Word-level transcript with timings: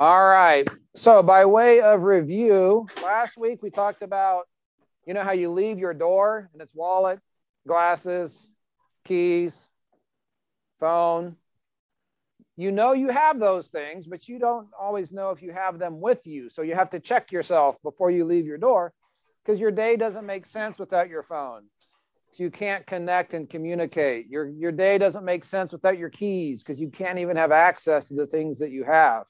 All 0.00 0.28
right. 0.28 0.68
So, 0.94 1.24
by 1.24 1.44
way 1.44 1.80
of 1.80 2.04
review, 2.04 2.86
last 3.02 3.36
week 3.36 3.64
we 3.64 3.70
talked 3.70 4.00
about, 4.02 4.44
you 5.04 5.12
know, 5.12 5.24
how 5.24 5.32
you 5.32 5.50
leave 5.50 5.80
your 5.80 5.92
door 5.92 6.48
and 6.52 6.62
it's 6.62 6.72
wallet, 6.72 7.18
glasses, 7.66 8.48
keys, 9.04 9.68
phone. 10.78 11.34
You 12.56 12.70
know 12.70 12.92
you 12.92 13.08
have 13.08 13.40
those 13.40 13.70
things, 13.70 14.06
but 14.06 14.28
you 14.28 14.38
don't 14.38 14.68
always 14.78 15.12
know 15.12 15.30
if 15.30 15.42
you 15.42 15.50
have 15.50 15.80
them 15.80 16.00
with 16.00 16.28
you. 16.28 16.48
So, 16.48 16.62
you 16.62 16.76
have 16.76 16.90
to 16.90 17.00
check 17.00 17.32
yourself 17.32 17.76
before 17.82 18.12
you 18.12 18.24
leave 18.24 18.46
your 18.46 18.58
door 18.58 18.92
because 19.44 19.60
your 19.60 19.72
day 19.72 19.96
doesn't 19.96 20.24
make 20.24 20.46
sense 20.46 20.78
without 20.78 21.08
your 21.08 21.24
phone. 21.24 21.62
So 22.30 22.44
you 22.44 22.52
can't 22.52 22.86
connect 22.86 23.34
and 23.34 23.50
communicate. 23.50 24.28
Your, 24.28 24.46
your 24.46 24.70
day 24.70 24.98
doesn't 24.98 25.24
make 25.24 25.42
sense 25.42 25.72
without 25.72 25.98
your 25.98 26.10
keys 26.10 26.62
because 26.62 26.78
you 26.78 26.88
can't 26.88 27.18
even 27.18 27.36
have 27.36 27.50
access 27.50 28.06
to 28.08 28.14
the 28.14 28.26
things 28.28 28.60
that 28.60 28.70
you 28.70 28.84
have 28.84 29.24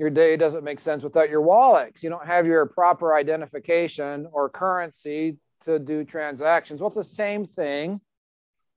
your 0.00 0.08
day 0.08 0.34
doesn't 0.34 0.64
make 0.64 0.80
sense 0.80 1.04
without 1.04 1.28
your 1.28 1.42
wallets. 1.42 2.02
You 2.02 2.08
don't 2.08 2.26
have 2.26 2.46
your 2.46 2.64
proper 2.64 3.14
identification 3.14 4.26
or 4.32 4.48
currency 4.48 5.36
to 5.66 5.78
do 5.78 6.04
transactions. 6.04 6.80
Well, 6.80 6.88
it's 6.88 6.96
the 6.96 7.04
same 7.04 7.44
thing. 7.44 8.00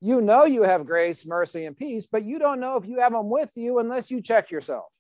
You 0.01 0.19
know 0.19 0.43
you 0.43 0.63
have 0.63 0.85
grace, 0.85 1.25
mercy, 1.25 1.63
and 1.63 1.77
peace, 1.77 2.05
but 2.05 2.25
you 2.25 2.39
don't 2.39 2.59
know 2.59 2.75
if 2.75 2.85
you 2.85 2.99
have 2.99 3.13
them 3.13 3.29
with 3.29 3.53
you 3.55 3.79
unless 3.79 4.11
you 4.11 4.21
check 4.21 4.51
yourself. 4.51 4.91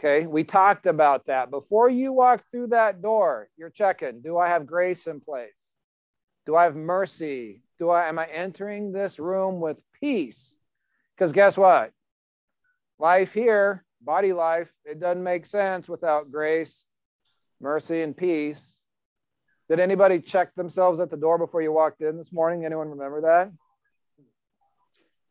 Okay, 0.00 0.26
we 0.26 0.42
talked 0.42 0.86
about 0.86 1.26
that. 1.26 1.52
Before 1.52 1.88
you 1.88 2.12
walk 2.12 2.42
through 2.50 2.68
that 2.68 3.00
door, 3.00 3.48
you're 3.56 3.70
checking 3.70 4.20
do 4.20 4.36
I 4.36 4.48
have 4.48 4.66
grace 4.66 5.06
in 5.06 5.20
place? 5.20 5.74
Do 6.44 6.56
I 6.56 6.64
have 6.64 6.74
mercy? 6.74 7.62
Do 7.78 7.90
I 7.90 8.08
am 8.08 8.18
I 8.18 8.26
entering 8.26 8.90
this 8.90 9.20
room 9.20 9.60
with 9.60 9.80
peace? 10.00 10.56
Because 11.14 11.32
guess 11.32 11.56
what? 11.56 11.92
Life 12.98 13.32
here 13.32 13.84
body 14.00 14.32
life, 14.32 14.72
it 14.84 15.00
doesn't 15.00 15.22
make 15.22 15.46
sense 15.46 15.88
without 15.88 16.30
grace, 16.30 16.84
mercy, 17.60 18.00
and 18.00 18.16
peace. 18.16 18.82
Did 19.68 19.80
anybody 19.80 20.20
check 20.20 20.54
themselves 20.54 20.98
at 21.00 21.10
the 21.10 21.16
door 21.16 21.38
before 21.38 21.62
you 21.62 21.72
walked 21.72 22.00
in 22.00 22.16
this 22.16 22.32
morning? 22.32 22.64
Anyone 22.64 22.90
remember 22.90 23.20
that? 23.22 23.52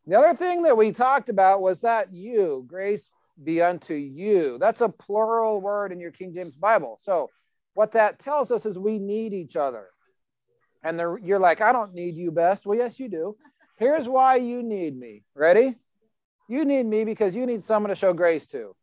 The 0.07 0.17
other 0.17 0.33
thing 0.33 0.63
that 0.63 0.77
we 0.77 0.91
talked 0.91 1.29
about 1.29 1.61
was 1.61 1.81
that 1.81 2.13
you, 2.13 2.65
grace 2.67 3.09
be 3.43 3.61
unto 3.61 3.93
you. 3.93 4.57
That's 4.59 4.81
a 4.81 4.89
plural 4.89 5.61
word 5.61 5.91
in 5.91 5.99
your 5.99 6.11
King 6.11 6.33
James 6.33 6.55
Bible. 6.55 6.97
So, 7.01 7.29
what 7.73 7.91
that 7.93 8.19
tells 8.19 8.51
us 8.51 8.65
is 8.65 8.77
we 8.77 8.99
need 8.99 9.33
each 9.33 9.55
other. 9.55 9.87
And 10.83 10.99
you're 11.23 11.39
like, 11.39 11.61
I 11.61 11.71
don't 11.71 11.93
need 11.93 12.15
you 12.15 12.31
best. 12.31 12.65
Well, 12.65 12.77
yes, 12.77 12.99
you 12.99 13.09
do. 13.09 13.37
Here's 13.77 14.07
why 14.07 14.37
you 14.37 14.63
need 14.63 14.97
me. 14.97 15.23
Ready? 15.35 15.75
You 16.49 16.65
need 16.65 16.87
me 16.87 17.05
because 17.05 17.35
you 17.35 17.45
need 17.45 17.63
someone 17.63 17.89
to 17.89 17.95
show 17.95 18.11
grace 18.11 18.47
to. 18.47 18.75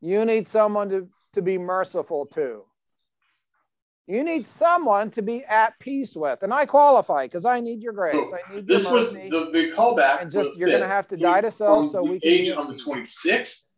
You 0.00 0.24
need 0.24 0.48
someone 0.48 0.88
to, 0.90 1.08
to 1.34 1.42
be 1.42 1.58
merciful 1.58 2.26
to. 2.34 2.64
You 4.08 4.24
need 4.24 4.44
someone 4.44 5.12
to 5.12 5.22
be 5.22 5.44
at 5.44 5.78
peace 5.78 6.16
with. 6.16 6.42
And 6.42 6.52
I 6.52 6.66
qualify 6.66 7.26
because 7.26 7.44
I 7.44 7.60
need 7.60 7.82
your 7.82 7.92
grace. 7.92 8.32
I 8.34 8.52
need 8.52 8.66
this 8.66 8.82
your 8.82 8.92
was 8.92 9.12
the, 9.12 9.28
the 9.52 9.72
callback. 9.76 10.22
And 10.22 10.30
just 10.30 10.56
you're 10.56 10.68
going 10.70 10.82
to 10.82 10.88
have 10.88 11.06
to 11.08 11.16
die 11.16 11.40
to 11.40 11.52
self 11.52 11.90
so 11.92 12.02
we 12.02 12.18
can 12.18 12.28
age 12.28 12.50
on 12.50 12.66
the 12.66 12.74
26th. 12.74 13.68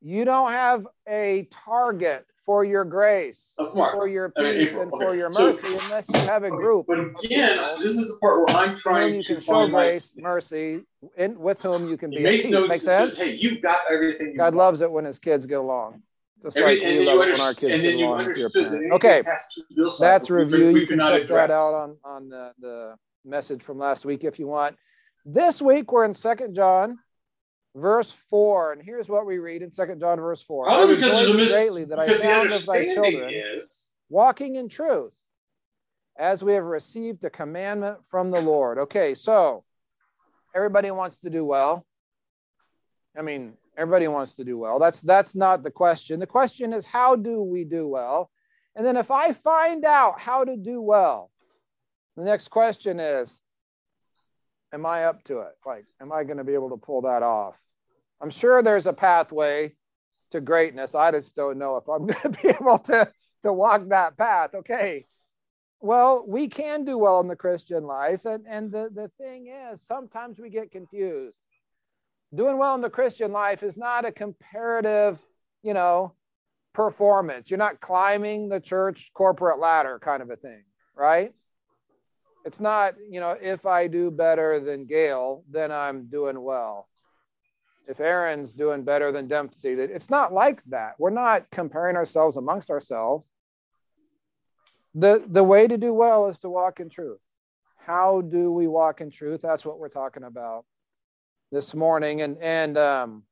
You 0.00 0.24
don't 0.24 0.50
have 0.52 0.86
a 1.06 1.46
target 1.50 2.24
for 2.46 2.64
your 2.64 2.86
grace, 2.86 3.52
for 3.58 4.08
your 4.08 4.32
I 4.38 4.42
mean, 4.42 4.54
peace, 4.54 4.70
April. 4.70 4.82
and 4.84 4.92
Okay. 4.94 5.04
for 5.04 5.14
your 5.14 5.30
So- 5.30 5.46
mercy 5.48 5.66
unless 5.84 6.08
you 6.08 6.18
have 6.20 6.44
a 6.44 6.50
group. 6.50 6.86
But 6.88 7.00
again, 7.22 7.78
this 7.78 7.90
is 7.92 8.08
the 8.08 8.16
part 8.22 8.46
where 8.48 8.56
I'm 8.56 8.74
trying 8.74 9.16
you 9.16 9.22
to 9.22 9.34
can 9.34 9.42
show 9.42 9.68
grace, 9.68 10.14
mercy, 10.16 10.86
in, 11.16 11.38
with 11.38 11.62
whom 11.62 11.88
you 11.88 11.96
can 11.96 12.10
be 12.10 12.18
at 12.18 12.22
makes 12.22 12.44
peace. 12.44 12.52
notes 12.52 12.68
Make 12.68 12.82
sense? 12.82 13.18
hey, 13.18 13.34
you've 13.34 13.62
got 13.62 13.80
everything 13.90 14.28
you 14.32 14.36
God 14.36 14.54
want. 14.54 14.56
loves 14.56 14.80
it 14.82 14.90
when 14.90 15.04
his 15.04 15.18
kids 15.18 15.46
get 15.46 15.58
along. 15.58 16.02
Just 16.42 16.56
Every- 16.56 16.76
like 16.78 16.84
we 16.86 17.04
love 17.06 17.20
it 17.28 17.32
when 17.32 17.40
our 17.40 17.54
kids 17.54 17.80
get 17.80 17.94
along 17.96 18.26
with 18.26 18.36
your 18.38 18.48
that 18.50 18.88
Okay, 18.92 19.22
past 19.22 19.52
two 19.54 19.62
bill 19.74 19.90
cycles, 19.90 19.98
that's 19.98 20.30
review. 20.30 20.72
we 20.72 20.80
You 20.80 20.86
can 20.86 20.98
check 20.98 21.26
that 21.28 21.50
out 21.50 21.74
on, 21.74 21.96
on 22.04 22.28
the, 22.28 22.52
the 22.60 22.94
message 23.24 23.62
from 23.62 23.78
last 23.78 24.04
week 24.04 24.24
if 24.24 24.38
you 24.38 24.46
want. 24.46 24.76
This 25.26 25.60
week 25.60 25.92
we're 25.92 26.04
in 26.06 26.14
Second 26.14 26.54
John, 26.54 26.98
verse 27.76 28.12
4. 28.30 28.72
And 28.72 28.82
here's 28.82 29.08
what 29.08 29.26
we 29.26 29.38
read 29.38 29.60
in 29.62 29.70
Second 29.70 30.00
John, 30.00 30.18
verse 30.18 30.42
4. 30.42 30.66
I 30.68 30.72
Probably 30.74 30.96
because 30.96 31.28
a 31.30 31.34
mis- 31.34 31.50
greatly 31.52 31.84
that 31.84 31.98
I 31.98 32.08
found 32.08 32.52
of 32.52 32.64
thy 32.64 32.84
children 32.94 33.30
is 33.32 33.88
walking 34.08 34.56
in 34.56 34.68
truth 34.70 35.12
as 36.18 36.42
we 36.42 36.54
have 36.54 36.64
received 36.64 37.22
a 37.24 37.30
commandment 37.30 37.98
from 38.10 38.30
the 38.30 38.40
Lord. 38.40 38.78
Okay, 38.78 39.14
so 39.14 39.64
everybody 40.54 40.90
wants 40.90 41.18
to 41.18 41.30
do 41.30 41.44
well. 41.44 41.86
I 43.16 43.22
mean, 43.22 43.54
everybody 43.76 44.08
wants 44.08 44.36
to 44.36 44.44
do 44.44 44.58
well. 44.58 44.78
That's 44.78 45.00
that's 45.00 45.34
not 45.34 45.62
the 45.62 45.70
question. 45.70 46.20
The 46.20 46.26
question 46.26 46.72
is 46.72 46.86
how 46.86 47.16
do 47.16 47.42
we 47.42 47.64
do 47.64 47.88
well? 47.88 48.30
And 48.76 48.86
then 48.86 48.96
if 48.96 49.10
I 49.10 49.32
find 49.32 49.84
out 49.84 50.20
how 50.20 50.44
to 50.44 50.56
do 50.56 50.80
well, 50.80 51.30
the 52.16 52.24
next 52.24 52.48
question 52.48 53.00
is 53.00 53.40
am 54.72 54.86
I 54.86 55.04
up 55.04 55.24
to 55.24 55.40
it? 55.40 55.52
Like 55.66 55.84
am 56.00 56.12
I 56.12 56.24
going 56.24 56.38
to 56.38 56.44
be 56.44 56.54
able 56.54 56.70
to 56.70 56.76
pull 56.76 57.02
that 57.02 57.22
off? 57.22 57.60
I'm 58.20 58.30
sure 58.30 58.62
there's 58.62 58.86
a 58.86 58.92
pathway 58.92 59.74
to 60.30 60.40
greatness. 60.40 60.94
I 60.94 61.10
just 61.10 61.34
don't 61.34 61.58
know 61.58 61.76
if 61.76 61.88
I'm 61.88 62.06
going 62.06 62.32
to 62.32 62.42
be 62.42 62.48
able 62.48 62.78
to 62.78 63.10
to 63.42 63.52
walk 63.52 63.88
that 63.88 64.16
path. 64.16 64.54
Okay. 64.54 65.06
Well, 65.80 66.24
we 66.28 66.48
can 66.48 66.84
do 66.84 66.98
well 66.98 67.20
in 67.20 67.28
the 67.28 67.36
Christian 67.36 67.84
life. 67.84 68.26
And, 68.26 68.44
and 68.46 68.70
the, 68.70 68.90
the 68.94 69.08
thing 69.18 69.46
is, 69.48 69.80
sometimes 69.80 70.38
we 70.38 70.50
get 70.50 70.70
confused. 70.70 71.36
Doing 72.34 72.58
well 72.58 72.74
in 72.74 72.82
the 72.82 72.90
Christian 72.90 73.32
life 73.32 73.62
is 73.62 73.76
not 73.76 74.04
a 74.04 74.12
comparative, 74.12 75.18
you 75.62 75.74
know, 75.74 76.14
performance. 76.74 77.50
You're 77.50 77.58
not 77.58 77.80
climbing 77.80 78.48
the 78.48 78.60
church 78.60 79.10
corporate 79.14 79.58
ladder 79.58 79.98
kind 79.98 80.22
of 80.22 80.30
a 80.30 80.36
thing, 80.36 80.62
right? 80.94 81.32
It's 82.44 82.60
not, 82.60 82.94
you 83.10 83.20
know, 83.20 83.36
if 83.40 83.66
I 83.66 83.86
do 83.88 84.10
better 84.10 84.60
than 84.60 84.86
Gail, 84.86 85.44
then 85.50 85.72
I'm 85.72 86.08
doing 86.08 86.40
well. 86.40 86.88
If 87.88 88.00
Aaron's 88.00 88.52
doing 88.52 88.84
better 88.84 89.10
than 89.10 89.26
Dempsey, 89.26 89.72
it's 89.72 90.10
not 90.10 90.32
like 90.32 90.62
that. 90.64 90.92
We're 90.98 91.10
not 91.10 91.50
comparing 91.50 91.96
ourselves 91.96 92.36
amongst 92.36 92.70
ourselves 92.70 93.30
the 94.94 95.24
the 95.26 95.44
way 95.44 95.66
to 95.66 95.76
do 95.78 95.92
well 95.94 96.28
is 96.28 96.38
to 96.40 96.48
walk 96.50 96.80
in 96.80 96.88
truth. 96.88 97.20
How 97.76 98.20
do 98.20 98.52
we 98.52 98.66
walk 98.66 99.00
in 99.00 99.10
truth? 99.10 99.40
That's 99.42 99.64
what 99.64 99.78
we're 99.78 99.88
talking 99.88 100.24
about 100.24 100.64
this 101.52 101.74
morning. 101.74 102.22
And 102.22 102.38
and 102.40 102.78
um 102.78 103.22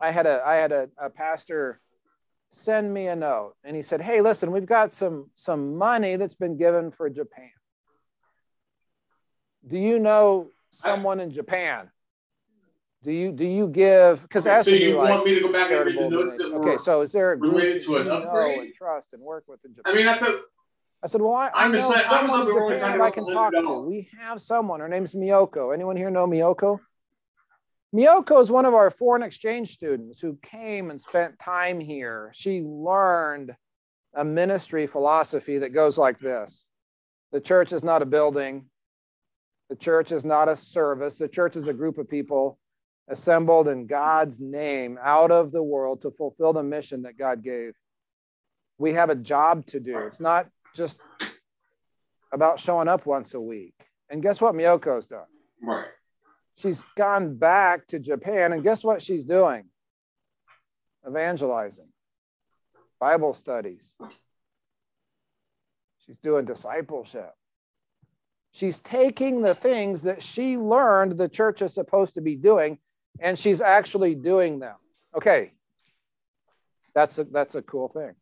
i 0.00 0.10
had 0.10 0.26
a 0.26 0.42
i 0.44 0.54
had 0.54 0.72
a, 0.72 0.88
a 0.98 1.10
pastor 1.10 1.80
send 2.50 2.92
me 2.92 3.06
a 3.08 3.16
note 3.16 3.54
and 3.62 3.76
he 3.76 3.82
said 3.82 4.00
hey 4.00 4.20
listen 4.20 4.50
we've 4.50 4.66
got 4.66 4.92
some 4.92 5.30
some 5.36 5.76
money 5.76 6.16
that's 6.16 6.34
been 6.34 6.56
given 6.56 6.90
for 6.90 7.08
japan. 7.08 7.50
Do 9.66 9.78
you 9.78 9.98
know 9.98 10.48
someone 10.70 11.20
in 11.20 11.30
japan? 11.30 11.90
Do 13.04 13.12
you 13.12 13.32
do 13.32 13.44
you 13.44 13.68
give 13.68 14.22
because 14.22 14.46
Okay, 14.46 14.62
so 14.62 14.70
you 14.70 14.96
want 14.96 15.24
me 15.24 15.34
to 15.34 15.40
go 15.40 15.52
back 15.52 15.70
and 15.70 15.86
read 15.86 15.98
the 15.98 16.08
notes 16.08 16.38
that 16.38 16.52
okay 16.54 16.78
so 16.78 17.02
is 17.02 17.12
there 17.12 17.32
a 17.32 17.38
group 17.38 17.54
related 17.54 17.84
to 17.84 17.96
an 17.96 18.10
upgrade? 18.10 18.58
and 18.58 18.74
trust 18.74 19.12
and 19.12 19.22
work 19.22 19.44
with 19.46 19.64
in 19.64 19.74
japan 19.74 19.92
I 19.92 19.96
mean, 19.96 20.08
I 20.08 20.18
thought 20.18 20.40
I 21.02 21.08
said, 21.08 21.20
well, 21.20 21.34
I, 21.34 21.50
I 21.52 21.68
know 21.68 21.90
saying- 21.90 22.06
someone 22.08 22.48
in 22.48 22.52
Japan 22.52 23.00
I 23.00 23.10
can 23.10 23.26
talk 23.26 23.52
to. 23.52 23.80
We 23.86 24.08
have 24.20 24.40
someone. 24.40 24.80
Her 24.80 24.88
name's 24.88 25.14
Miyoko. 25.14 25.74
Anyone 25.74 25.96
here 25.96 26.10
know 26.10 26.26
Miyoko? 26.26 26.78
Miyoko 27.94 28.40
is 28.40 28.50
one 28.50 28.64
of 28.64 28.72
our 28.74 28.90
foreign 28.90 29.22
exchange 29.22 29.70
students 29.70 30.20
who 30.20 30.38
came 30.42 30.90
and 30.90 31.00
spent 31.00 31.38
time 31.38 31.80
here. 31.80 32.30
She 32.34 32.62
learned 32.62 33.54
a 34.14 34.24
ministry 34.24 34.86
philosophy 34.86 35.58
that 35.58 35.70
goes 35.70 35.98
like 35.98 36.18
this 36.18 36.68
The 37.32 37.40
church 37.40 37.72
is 37.72 37.82
not 37.82 38.00
a 38.02 38.06
building, 38.06 38.66
the 39.68 39.76
church 39.76 40.12
is 40.12 40.24
not 40.24 40.48
a 40.48 40.56
service, 40.56 41.18
the 41.18 41.28
church 41.28 41.56
is 41.56 41.66
a 41.66 41.72
group 41.72 41.98
of 41.98 42.08
people 42.08 42.58
assembled 43.08 43.68
in 43.68 43.86
God's 43.86 44.40
name 44.40 44.98
out 45.02 45.30
of 45.30 45.50
the 45.50 45.62
world 45.62 46.02
to 46.02 46.10
fulfill 46.12 46.52
the 46.52 46.62
mission 46.62 47.02
that 47.02 47.18
God 47.18 47.42
gave. 47.42 47.74
We 48.78 48.92
have 48.94 49.10
a 49.10 49.14
job 49.16 49.66
to 49.66 49.80
do. 49.80 49.98
It's 49.98 50.20
not 50.20 50.46
just 50.74 51.00
about 52.32 52.58
showing 52.58 52.88
up 52.88 53.06
once 53.06 53.34
a 53.34 53.40
week. 53.40 53.74
And 54.10 54.22
guess 54.22 54.40
what 54.40 54.54
Miyoko's 54.54 55.06
done? 55.06 55.26
right. 55.62 55.86
She's 56.56 56.84
gone 56.96 57.36
back 57.36 57.86
to 57.88 57.98
Japan, 57.98 58.52
and 58.52 58.62
guess 58.62 58.84
what 58.84 59.00
she's 59.00 59.24
doing? 59.24 59.64
Evangelizing, 61.08 61.88
Bible 63.00 63.34
studies. 63.34 63.94
She's 66.06 66.18
doing 66.18 66.44
discipleship. 66.44 67.32
She's 68.52 68.80
taking 68.80 69.40
the 69.40 69.54
things 69.54 70.02
that 70.02 70.22
she 70.22 70.58
learned 70.58 71.16
the 71.16 71.28
church 71.28 71.62
is 71.62 71.72
supposed 71.72 72.14
to 72.14 72.20
be 72.20 72.36
doing, 72.36 72.78
and 73.18 73.38
she's 73.38 73.62
actually 73.62 74.14
doing 74.14 74.58
them. 74.58 74.76
Okay, 75.16 75.52
that's 76.94 77.18
a, 77.18 77.24
that's 77.24 77.54
a 77.54 77.62
cool 77.62 77.88
thing. 77.88 78.12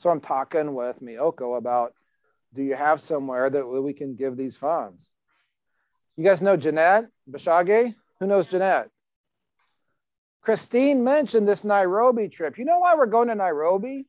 So 0.00 0.08
I'm 0.08 0.22
talking 0.22 0.72
with 0.72 1.02
Miyoko 1.02 1.58
about 1.58 1.92
do 2.54 2.62
you 2.62 2.74
have 2.74 3.02
somewhere 3.02 3.50
that 3.50 3.66
we 3.66 3.92
can 3.92 4.14
give 4.14 4.34
these 4.34 4.56
funds? 4.56 5.10
You 6.16 6.24
guys 6.24 6.40
know 6.40 6.56
Jeanette 6.56 7.08
Bashage? 7.30 7.94
Who 8.18 8.26
knows 8.26 8.46
Jeanette? 8.46 8.88
Christine 10.40 11.04
mentioned 11.04 11.46
this 11.46 11.64
Nairobi 11.64 12.30
trip. 12.30 12.56
You 12.56 12.64
know 12.64 12.78
why 12.78 12.94
we're 12.94 13.04
going 13.04 13.28
to 13.28 13.34
Nairobi? 13.34 14.06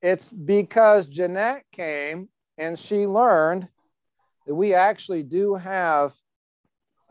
It's 0.00 0.30
because 0.30 1.08
Jeanette 1.08 1.64
came 1.72 2.28
and 2.56 2.78
she 2.78 3.08
learned 3.08 3.66
that 4.46 4.54
we 4.54 4.74
actually 4.74 5.24
do 5.24 5.56
have 5.56 6.14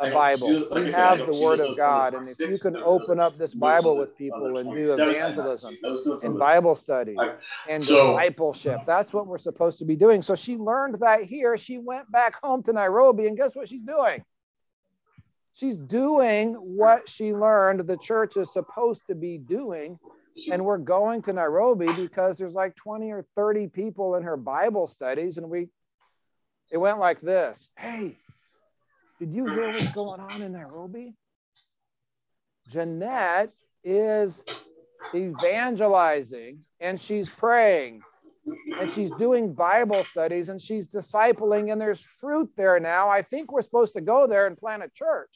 a 0.02 0.12
Bible. 0.12 0.48
we 0.74 0.92
have 0.92 1.26
the 1.26 1.36
Word 1.36 1.60
of 1.60 1.78
God. 1.78 2.14
And 2.14 2.28
if 2.28 2.50
you 2.50 2.58
can 2.58 2.76
open 2.84 3.20
up 3.20 3.38
this 3.38 3.54
Bible 3.54 3.98
with 3.98 4.18
people 4.18 4.58
and 4.58 4.76
do 4.76 4.94
evangelism 4.94 5.78
and 6.24 6.38
Bible 6.38 6.76
study 6.76 7.18
and 7.70 7.84
discipleship, 7.84 8.80
that's 8.86 9.14
what 9.14 9.28
we're 9.28 9.38
supposed 9.38 9.80
to 9.80 9.86
be 9.86 9.96
doing. 9.96 10.22
So 10.22 10.36
she 10.36 10.58
learned 10.58 11.00
that 11.02 11.24
here. 11.24 11.58
She 11.58 11.78
went 11.78 12.12
back 12.12 12.36
home 12.42 12.64
to 12.64 12.74
Nairobi, 12.74 13.28
and 13.28 13.38
guess 13.38 13.56
what 13.56 13.68
she's 13.68 13.84
doing? 13.84 14.24
She's 15.54 15.78
doing 15.78 16.54
what 16.54 17.10
she 17.10 17.34
learned 17.34 17.82
the 17.82 17.98
church 17.98 18.38
is 18.38 18.52
supposed 18.52 19.04
to 19.08 19.16
be 19.16 19.38
doing. 19.38 20.00
And 20.52 20.66
we're 20.66 20.78
going 20.78 21.22
to 21.24 21.34
Nairobi 21.34 21.88
because 21.94 22.38
there's 22.38 22.54
like 22.54 22.76
20 22.76 23.12
or 23.12 23.26
30 23.36 23.68
people 23.68 24.16
in 24.16 24.24
her 24.24 24.38
Bible 24.38 24.88
studies. 24.88 25.38
And 25.38 25.50
we, 25.50 25.68
it 26.72 26.78
went 26.78 27.00
like 27.00 27.22
this 27.22 27.70
Hey, 27.78 28.18
did 29.22 29.36
you 29.36 29.46
hear 29.46 29.72
what's 29.72 29.90
going 29.90 30.20
on 30.20 30.42
in 30.42 30.54
Nairobi? 30.54 31.14
Jeanette 32.68 33.52
is 33.84 34.44
evangelizing 35.14 36.62
and 36.80 37.00
she's 37.00 37.30
praying 37.30 38.02
and 38.80 38.90
she's 38.90 39.12
doing 39.12 39.54
Bible 39.54 40.04
studies 40.04 40.50
and 40.50 40.60
she's 40.60 40.88
discipling, 40.88 41.72
and 41.72 41.80
there's 41.80 42.02
fruit 42.02 42.50
there 42.58 42.80
now. 42.80 43.10
I 43.10 43.22
think 43.22 43.52
we're 43.52 43.62
supposed 43.62 43.94
to 43.94 44.02
go 44.02 44.26
there 44.26 44.48
and 44.48 44.58
plant 44.58 44.82
a 44.82 44.90
church 44.90 45.30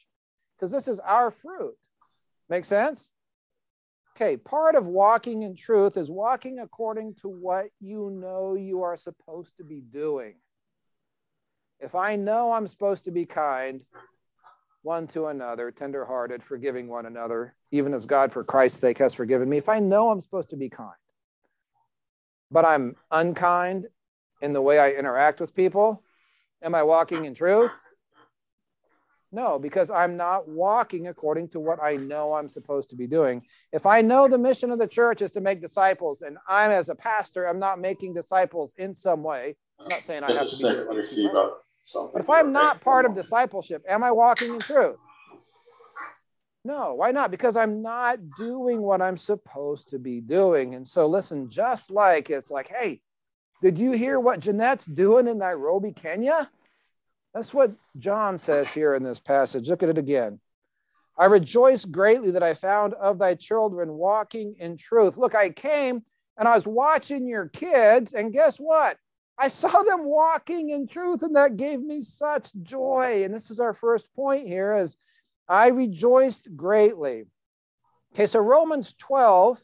because 0.56 0.72
this 0.72 0.88
is 0.88 0.98
our 0.98 1.30
fruit. 1.30 1.76
Make 2.48 2.64
sense? 2.64 3.08
Okay, 4.16 4.36
part 4.36 4.74
of 4.74 4.86
walking 4.86 5.42
in 5.42 5.54
truth 5.54 5.96
is 5.96 6.10
walking 6.10 6.58
according 6.58 7.14
to 7.22 7.28
what 7.28 7.66
you 7.80 8.10
know 8.10 8.56
you 8.56 8.82
are 8.82 8.96
supposed 8.96 9.56
to 9.58 9.64
be 9.64 9.80
doing. 9.80 10.34
If 11.80 11.94
I 11.94 12.16
know 12.16 12.52
I'm 12.52 12.68
supposed 12.68 13.04
to 13.04 13.10
be 13.10 13.26
kind 13.26 13.82
one 14.82 15.06
to 15.08 15.26
another, 15.26 15.70
tenderhearted, 15.70 16.42
forgiving 16.42 16.88
one 16.88 17.06
another, 17.06 17.54
even 17.70 17.92
as 17.92 18.06
God 18.06 18.32
for 18.32 18.44
Christ's 18.44 18.80
sake 18.80 18.98
has 18.98 19.14
forgiven 19.14 19.48
me, 19.48 19.58
if 19.58 19.68
I 19.68 19.80
know 19.80 20.10
I'm 20.10 20.20
supposed 20.20 20.50
to 20.50 20.56
be 20.56 20.68
kind, 20.68 20.90
but 22.50 22.64
I'm 22.64 22.94
unkind 23.10 23.86
in 24.40 24.52
the 24.52 24.62
way 24.62 24.78
I 24.78 24.90
interact 24.92 25.40
with 25.40 25.54
people, 25.54 26.02
am 26.62 26.74
I 26.74 26.82
walking 26.82 27.24
in 27.24 27.34
truth? 27.34 27.72
No, 29.32 29.58
because 29.58 29.90
I'm 29.90 30.16
not 30.16 30.48
walking 30.48 31.08
according 31.08 31.48
to 31.48 31.60
what 31.60 31.82
I 31.82 31.96
know 31.96 32.34
I'm 32.34 32.48
supposed 32.48 32.90
to 32.90 32.96
be 32.96 33.06
doing. 33.06 33.42
If 33.72 33.84
I 33.84 34.00
know 34.00 34.28
the 34.28 34.38
mission 34.38 34.70
of 34.70 34.78
the 34.78 34.86
church 34.86 35.20
is 35.20 35.32
to 35.32 35.40
make 35.40 35.60
disciples, 35.60 36.22
and 36.22 36.38
I'm 36.48 36.70
as 36.70 36.88
a 36.88 36.94
pastor, 36.94 37.46
I'm 37.46 37.58
not 37.58 37.80
making 37.80 38.14
disciples 38.14 38.72
in 38.78 38.94
some 38.94 39.22
way. 39.22 39.56
I'm 39.80 39.88
not 39.90 39.98
saying 39.98 40.22
I 40.22 40.32
have 40.32 40.48
to 40.48 40.56
be. 40.56 40.62
But 41.94 42.22
if 42.22 42.30
I'm 42.30 42.52
not 42.52 42.80
part 42.80 43.06
of 43.06 43.14
discipleship, 43.14 43.84
am 43.88 44.02
I 44.02 44.10
walking 44.10 44.54
in 44.54 44.58
truth? 44.58 44.96
No, 46.64 46.94
why 46.94 47.12
not? 47.12 47.30
Because 47.30 47.56
I'm 47.56 47.80
not 47.80 48.18
doing 48.38 48.82
what 48.82 49.00
I'm 49.00 49.16
supposed 49.16 49.90
to 49.90 50.00
be 50.00 50.20
doing. 50.20 50.74
And 50.74 50.86
so, 50.86 51.06
listen, 51.06 51.48
just 51.48 51.92
like 51.92 52.28
it's 52.28 52.50
like, 52.50 52.68
hey, 52.68 53.00
did 53.62 53.78
you 53.78 53.92
hear 53.92 54.18
what 54.18 54.40
Jeanette's 54.40 54.86
doing 54.86 55.28
in 55.28 55.38
Nairobi, 55.38 55.92
Kenya? 55.92 56.50
That's 57.32 57.54
what 57.54 57.72
John 57.98 58.36
says 58.36 58.68
here 58.70 58.94
in 58.94 59.04
this 59.04 59.20
passage. 59.20 59.68
Look 59.68 59.82
at 59.84 59.88
it 59.88 59.98
again. 59.98 60.40
I 61.16 61.26
rejoice 61.26 61.84
greatly 61.84 62.32
that 62.32 62.42
I 62.42 62.54
found 62.54 62.94
of 62.94 63.18
thy 63.18 63.36
children 63.36 63.92
walking 63.92 64.56
in 64.58 64.76
truth. 64.76 65.16
Look, 65.16 65.34
I 65.34 65.50
came 65.50 66.02
and 66.36 66.48
I 66.48 66.54
was 66.54 66.66
watching 66.66 67.28
your 67.28 67.48
kids, 67.48 68.12
and 68.12 68.32
guess 68.32 68.58
what? 68.58 68.98
I 69.38 69.48
saw 69.48 69.82
them 69.82 70.04
walking 70.04 70.70
in 70.70 70.86
truth, 70.86 71.22
and 71.22 71.36
that 71.36 71.56
gave 71.56 71.80
me 71.80 72.02
such 72.02 72.54
joy. 72.62 73.24
And 73.24 73.34
this 73.34 73.50
is 73.50 73.60
our 73.60 73.74
first 73.74 74.12
point 74.14 74.46
here 74.46 74.76
is 74.76 74.96
I 75.48 75.68
rejoiced 75.68 76.54
greatly. 76.56 77.24
Okay, 78.14 78.26
so 78.26 78.40
Romans 78.40 78.94
12, 78.94 79.60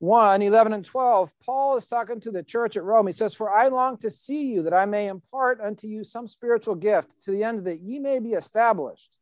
1, 0.00 0.42
11, 0.42 0.72
and 0.72 0.84
12, 0.84 1.32
Paul 1.44 1.76
is 1.76 1.86
talking 1.86 2.18
to 2.20 2.32
the 2.32 2.42
church 2.42 2.76
at 2.76 2.82
Rome. 2.82 3.06
He 3.06 3.12
says, 3.12 3.34
For 3.34 3.52
I 3.52 3.68
long 3.68 3.96
to 3.98 4.10
see 4.10 4.46
you, 4.46 4.62
that 4.62 4.74
I 4.74 4.86
may 4.86 5.06
impart 5.06 5.60
unto 5.60 5.86
you 5.86 6.02
some 6.02 6.26
spiritual 6.26 6.74
gift, 6.74 7.14
to 7.24 7.30
the 7.30 7.44
end 7.44 7.64
that 7.66 7.80
ye 7.80 8.00
may 8.00 8.18
be 8.18 8.32
established. 8.32 9.16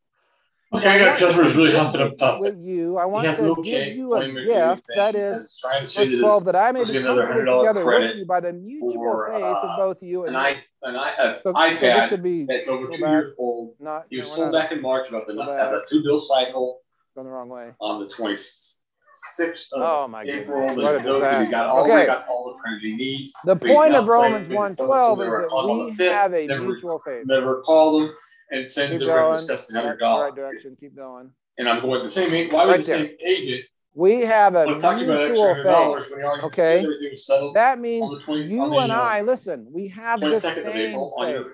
Okay, 0.73 0.87
I 0.87 0.99
got 0.99 1.19
customers 1.19 1.53
really 1.53 1.73
huffing 1.73 2.01
up 2.01 2.17
puffing. 2.17 2.41
With 2.41 2.59
you, 2.61 2.97
I 2.97 3.05
want 3.05 3.27
to 3.35 3.61
give 3.61 3.93
you 3.93 4.13
a 4.15 4.31
gift 4.31 4.87
that 4.95 5.15
is 5.15 5.61
verse 5.61 5.93
12 5.93 6.45
that 6.45 6.55
I 6.55 6.71
may 6.71 6.85
be 6.85 7.03
comforted 7.03 7.45
together 7.45 7.85
with 7.85 8.15
you 8.15 8.25
by 8.25 8.39
the 8.39 8.53
mutual 8.53 8.93
for, 8.93 9.33
faith 9.33 9.43
of 9.43 9.69
uh, 9.69 9.77
both 9.77 10.01
you 10.01 10.25
and, 10.25 10.37
I. 10.37 10.55
And 10.83 10.95
I, 10.95 11.09
uh, 11.11 11.39
so, 11.43 11.53
iPad 11.53 11.79
so 11.79 11.85
this 11.85 12.09
should 12.09 12.23
be 12.23 12.45
that's 12.45 12.69
over 12.69 12.87
two 12.87 13.01
back, 13.01 13.09
years 13.09 13.33
old. 13.37 13.75
Not, 13.81 14.05
he 14.09 14.19
was 14.19 14.29
no, 14.29 14.35
sold 14.35 14.53
back 14.53 14.71
in 14.71 14.81
March 14.81 15.09
about 15.09 15.27
the, 15.27 15.33
the 15.33 15.85
two 15.89 16.03
bill 16.03 16.21
cycle. 16.21 16.79
Going 17.15 17.27
the 17.27 17.33
wrong 17.33 17.49
way. 17.49 17.71
On 17.81 17.99
the 17.99 18.07
26th 18.07 19.73
of 19.73 19.81
oh 19.81 20.07
my 20.07 20.23
April. 20.23 20.73
What 20.73 20.95
a 20.95 21.03
disaster. 21.03 21.51
Got 21.51 21.67
all, 21.67 21.83
okay. 21.83 22.05
got 22.05 22.25
all 22.29 22.53
the 22.53 22.61
credit 22.61 22.81
he 22.81 22.95
needs. 22.95 23.33
The 23.43 23.57
point 23.57 23.93
of 23.93 24.07
Romans 24.07 24.47
1.12 24.47 24.71
is 24.71 25.97
that 25.97 25.97
we 25.99 26.05
have 26.05 26.33
a 26.33 26.47
mutual 26.47 26.99
faith. 26.99 27.25
Never 27.25 27.61
call 27.61 27.99
them 27.99 28.15
and 28.51 28.69
send 28.69 28.91
Keep 28.91 28.99
the 29.01 29.05
going. 29.07 29.33
discuss 29.33 29.67
the 29.67 29.81
hundred 29.81 29.97
dollars. 29.97 30.31
Right 30.31 30.35
direction. 30.35 30.77
Keep 30.79 30.95
going. 30.95 31.31
And 31.57 31.67
I'm 31.69 31.81
going 31.81 32.03
the 32.03 32.09
same. 32.09 32.49
Why 32.51 32.65
would 32.65 32.71
Right 32.71 32.77
the 32.79 32.83
same 32.83 33.15
agent? 33.25 33.63
We 33.93 34.21
have 34.21 34.55
a 34.55 34.59
I'm 34.59 34.79
talking 34.79 35.03
about 35.05 35.17
extra 35.17 35.35
mutual 35.35 35.55
faith. 35.55 35.63
dollars 35.65 36.09
when 36.09 36.19
he 36.21 36.25
Okay. 36.45 36.75
said 36.77 36.83
everything 36.85 37.11
was 37.11 37.25
settled. 37.25 37.55
That 37.55 37.79
means 37.79 38.13
the 38.13 38.21
20 38.21 38.41
you 38.43 38.69
the, 38.69 38.77
and 38.79 38.91
uh, 38.91 38.95
I, 38.95 39.21
listen, 39.21 39.67
we 39.71 39.87
have 39.89 40.21
the 40.21 40.39
second 40.39 40.67
of 40.67 40.73
same 40.73 40.89
April 40.89 41.13
faith. 41.19 41.45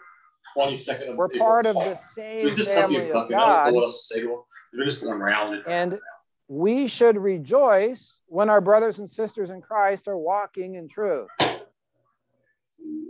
twenty 0.53 0.77
second 0.77 1.09
of 1.09 1.15
We're 1.17 1.25
April 1.25 1.39
part 1.39 1.65
of 1.65 1.75
the 1.75 1.95
same 1.95 2.49
just 2.53 2.73
family 2.73 3.09
of 3.09 3.13
fucking. 3.13 3.35
I 3.35 3.39
don't 3.39 3.49
know 3.49 3.55
God. 3.55 3.73
what 3.73 3.83
else 3.83 4.07
to 4.07 4.13
say 4.15 4.21
to 4.21 4.27
them. 4.27 4.41
They're 4.73 4.85
just 4.85 5.01
going 5.01 5.19
round 5.19 5.55
and. 5.55 5.67
And 5.67 5.99
we 6.49 6.87
should 6.87 7.17
rejoice 7.17 8.21
when 8.27 8.49
our 8.49 8.61
brothers 8.61 8.99
and 8.99 9.09
sisters 9.09 9.49
in 9.49 9.61
Christ 9.61 10.07
are 10.07 10.17
walking 10.17 10.75
in 10.75 10.87
truth. 10.87 11.27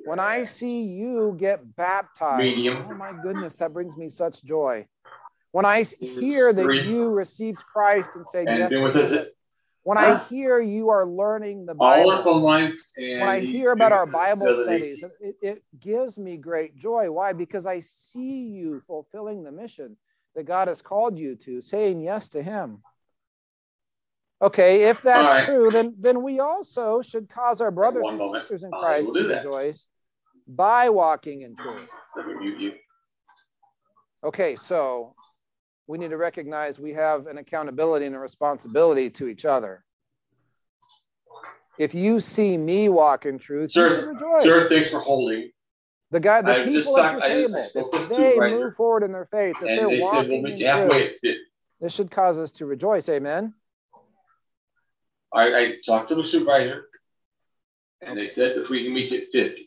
When 0.07 0.21
I 0.21 0.45
see 0.45 0.83
you 0.83 1.35
get 1.37 1.75
baptized, 1.75 2.55
Medium. 2.55 2.85
oh 2.87 2.93
my 2.93 3.11
goodness, 3.11 3.57
that 3.57 3.73
brings 3.73 3.97
me 3.97 4.07
such 4.07 4.41
joy. 4.41 4.87
When 5.51 5.65
I 5.65 5.83
hear 5.83 6.53
that 6.53 6.85
you 6.85 7.09
received 7.09 7.65
Christ 7.65 8.15
and 8.15 8.25
say 8.25 8.45
And 8.45 8.57
yes 8.57 8.71
to 8.71 8.89
him, 8.89 9.25
when 9.83 9.97
I 9.97 10.15
hear 10.29 10.61
you 10.61 10.91
are 10.91 11.05
learning 11.05 11.65
the 11.65 11.75
Bible, 11.75 12.23
when 12.95 13.27
I 13.27 13.41
hear 13.41 13.73
about 13.73 13.91
our 13.91 14.05
Bible 14.05 14.47
studies, 14.63 15.03
it, 15.19 15.35
it 15.41 15.63
gives 15.77 16.17
me 16.17 16.37
great 16.37 16.77
joy. 16.77 17.11
Why? 17.11 17.33
Because 17.33 17.65
I 17.65 17.81
see 17.81 18.43
you 18.43 18.81
fulfilling 18.87 19.43
the 19.43 19.51
mission 19.51 19.97
that 20.35 20.43
God 20.43 20.69
has 20.69 20.81
called 20.81 21.19
you 21.19 21.35
to, 21.43 21.59
saying 21.61 21.99
yes 21.99 22.29
to 22.29 22.41
Him. 22.41 22.81
Okay, 24.41 24.83
if 24.83 25.01
that's 25.01 25.33
right. 25.33 25.43
true, 25.43 25.69
then 25.69 25.95
then 25.99 26.23
we 26.23 26.39
also 26.39 27.01
should 27.01 27.27
cause 27.27 27.59
our 27.59 27.71
brothers 27.71 28.03
One 28.03 28.13
and 28.13 28.19
moment. 28.19 28.43
sisters 28.43 28.63
in 28.63 28.71
Christ 28.71 29.07
will 29.07 29.15
to 29.15 29.27
rejoice 29.35 29.89
by 30.47 30.89
walking 30.89 31.41
in 31.41 31.55
truth. 31.55 31.87
Let 32.15 32.27
me 32.27 32.33
mute 32.35 32.59
you. 32.59 32.71
Okay, 34.23 34.55
so 34.55 35.15
we 35.87 35.97
need 35.97 36.09
to 36.09 36.17
recognize 36.17 36.79
we 36.79 36.93
have 36.93 37.27
an 37.27 37.37
accountability 37.37 38.05
and 38.05 38.15
a 38.15 38.19
responsibility 38.19 39.09
to 39.11 39.27
each 39.27 39.45
other. 39.45 39.83
If 41.77 41.93
you 41.93 42.19
see 42.19 42.57
me 42.57 42.89
walk 42.89 43.25
in 43.25 43.37
truth, 43.37 43.71
Sir, 43.71 44.15
sir, 44.41 44.67
thanks 44.67 44.89
for 44.89 44.99
holding. 44.99 45.51
The 46.09 46.19
guy, 46.19 46.41
the 46.41 46.61
I 46.61 46.63
people 46.63 46.97
at 46.97 47.11
your 47.11 47.21
I- 47.21 47.27
table, 47.27 47.69
if 47.75 48.09
they 48.09 48.39
move 48.39 48.75
forward 48.75 49.03
in 49.03 49.11
their 49.11 49.25
faith, 49.25 49.57
if 49.61 49.67
And 49.69 49.77
they're 49.77 49.89
they 49.89 50.01
said, 50.01 50.27
we'll 50.29 50.37
walking 50.37 50.43
meet 50.43 50.59
in 50.61 50.65
halfway 50.65 51.09
truth, 51.19 51.37
this 51.81 51.93
should 51.93 52.09
cause 52.09 52.39
us 52.39 52.51
to 52.53 52.65
rejoice. 52.65 53.09
Amen. 53.09 53.53
I, 55.33 55.53
I 55.53 55.73
talked 55.85 56.07
to 56.09 56.15
the 56.15 56.23
supervisor. 56.23 56.87
And 58.01 58.17
they 58.17 58.27
said 58.27 58.57
if 58.57 58.69
we 58.69 58.83
can 58.85 58.93
meet 58.93 59.11
at 59.11 59.27
fifty, 59.29 59.66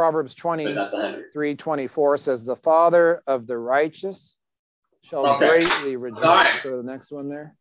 Proverbs 0.00 0.34
but 0.34 0.40
23 0.40 0.74
not 0.74 0.90
the 0.90 0.96
hundred. 0.98 1.58
24 1.58 2.16
says, 2.18 2.42
The 2.42 2.56
father 2.56 3.22
of 3.26 3.46
the 3.46 3.58
righteous 3.58 4.38
shall 5.02 5.26
Okay. 5.26 5.46
greatly 5.46 5.96
rejoice. 5.96 6.24
Right. 6.24 6.62
Go 6.62 6.70
to 6.70 6.76
the 6.78 6.82
next 6.82 7.12
one 7.12 7.28
there. 7.28 7.54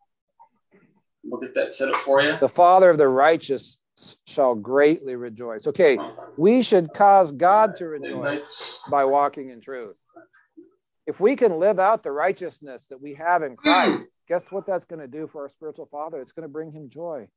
We'll 1.25 1.41
get 1.41 1.53
that 1.55 1.74
set 1.74 1.89
up 1.89 1.98
for 1.98 2.22
you. 2.22 2.38
The 2.38 2.48
father 2.48 2.89
of 2.89 2.98
the 2.98 3.10
righteous 3.10 3.79
shall 4.25 4.55
greatly 4.55 5.17
rejoice. 5.17 5.67
Okay, 5.67 6.00
we 6.38 6.62
should 6.62 6.93
cause 6.93 7.34
God 7.34 7.75
to 7.75 7.88
rejoice 7.88 8.79
by 8.89 9.03
walking 9.03 9.50
in 9.50 9.60
truth. 9.60 9.98
If 11.05 11.19
we 11.19 11.36
can 11.36 11.60
live 11.60 11.77
out 11.77 12.03
the 12.03 12.12
righteousness 12.13 12.88
that 12.88 13.01
we 13.01 13.15
have 13.15 13.43
in 13.43 13.51
Hmm. 13.51 13.58
Christ, 13.58 14.12
guess 14.29 14.50
what 14.50 14.65
that's 14.65 14.86
going 14.86 15.01
to 15.01 15.08
do 15.10 15.27
for 15.27 15.41
our 15.41 15.50
spiritual 15.50 15.88
father? 15.88 16.22
It's 16.22 16.31
going 16.31 16.48
to 16.48 16.53
bring 16.53 16.72
him 16.72 16.88
joy. 16.88 17.27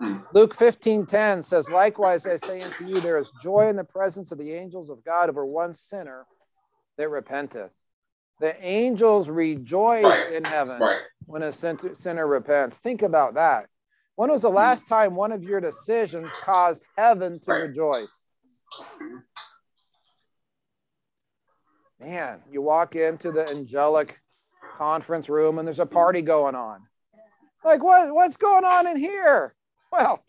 Hmm. 0.00 0.16
Luke 0.32 0.54
15 0.54 1.04
10 1.04 1.42
says, 1.42 1.68
Likewise, 1.68 2.26
I 2.26 2.36
say 2.36 2.62
unto 2.62 2.86
you, 2.86 3.00
there 3.00 3.18
is 3.18 3.30
joy 3.42 3.68
in 3.68 3.76
the 3.76 3.84
presence 3.84 4.32
of 4.32 4.38
the 4.38 4.52
angels 4.52 4.88
of 4.88 5.04
God 5.04 5.28
over 5.28 5.44
one 5.44 5.74
sinner 5.74 6.26
that 6.96 7.10
repenteth. 7.10 7.70
The 8.40 8.56
angels 8.64 9.28
rejoice 9.28 10.04
right. 10.04 10.32
in 10.32 10.44
heaven 10.44 10.80
right. 10.80 11.02
when 11.26 11.42
a 11.42 11.52
sinner 11.52 12.26
repents. 12.26 12.78
Think 12.78 13.02
about 13.02 13.34
that. 13.34 13.66
When 14.16 14.30
was 14.30 14.40
the 14.42 14.48
last 14.48 14.88
time 14.88 15.14
one 15.14 15.32
of 15.32 15.44
your 15.44 15.60
decisions 15.60 16.32
caused 16.40 16.86
heaven 16.96 17.38
to 17.40 17.50
right. 17.50 17.62
rejoice? 17.64 18.24
Man, 22.00 22.40
you 22.50 22.62
walk 22.62 22.96
into 22.96 23.30
the 23.30 23.46
angelic 23.50 24.18
conference 24.78 25.28
room 25.28 25.58
and 25.58 25.68
there's 25.68 25.80
a 25.80 25.84
party 25.86 26.22
going 26.22 26.54
on. 26.54 26.80
Like, 27.62 27.82
what, 27.82 28.14
what's 28.14 28.38
going 28.38 28.64
on 28.64 28.86
in 28.86 28.96
here? 28.96 29.54
Well, 29.90 30.24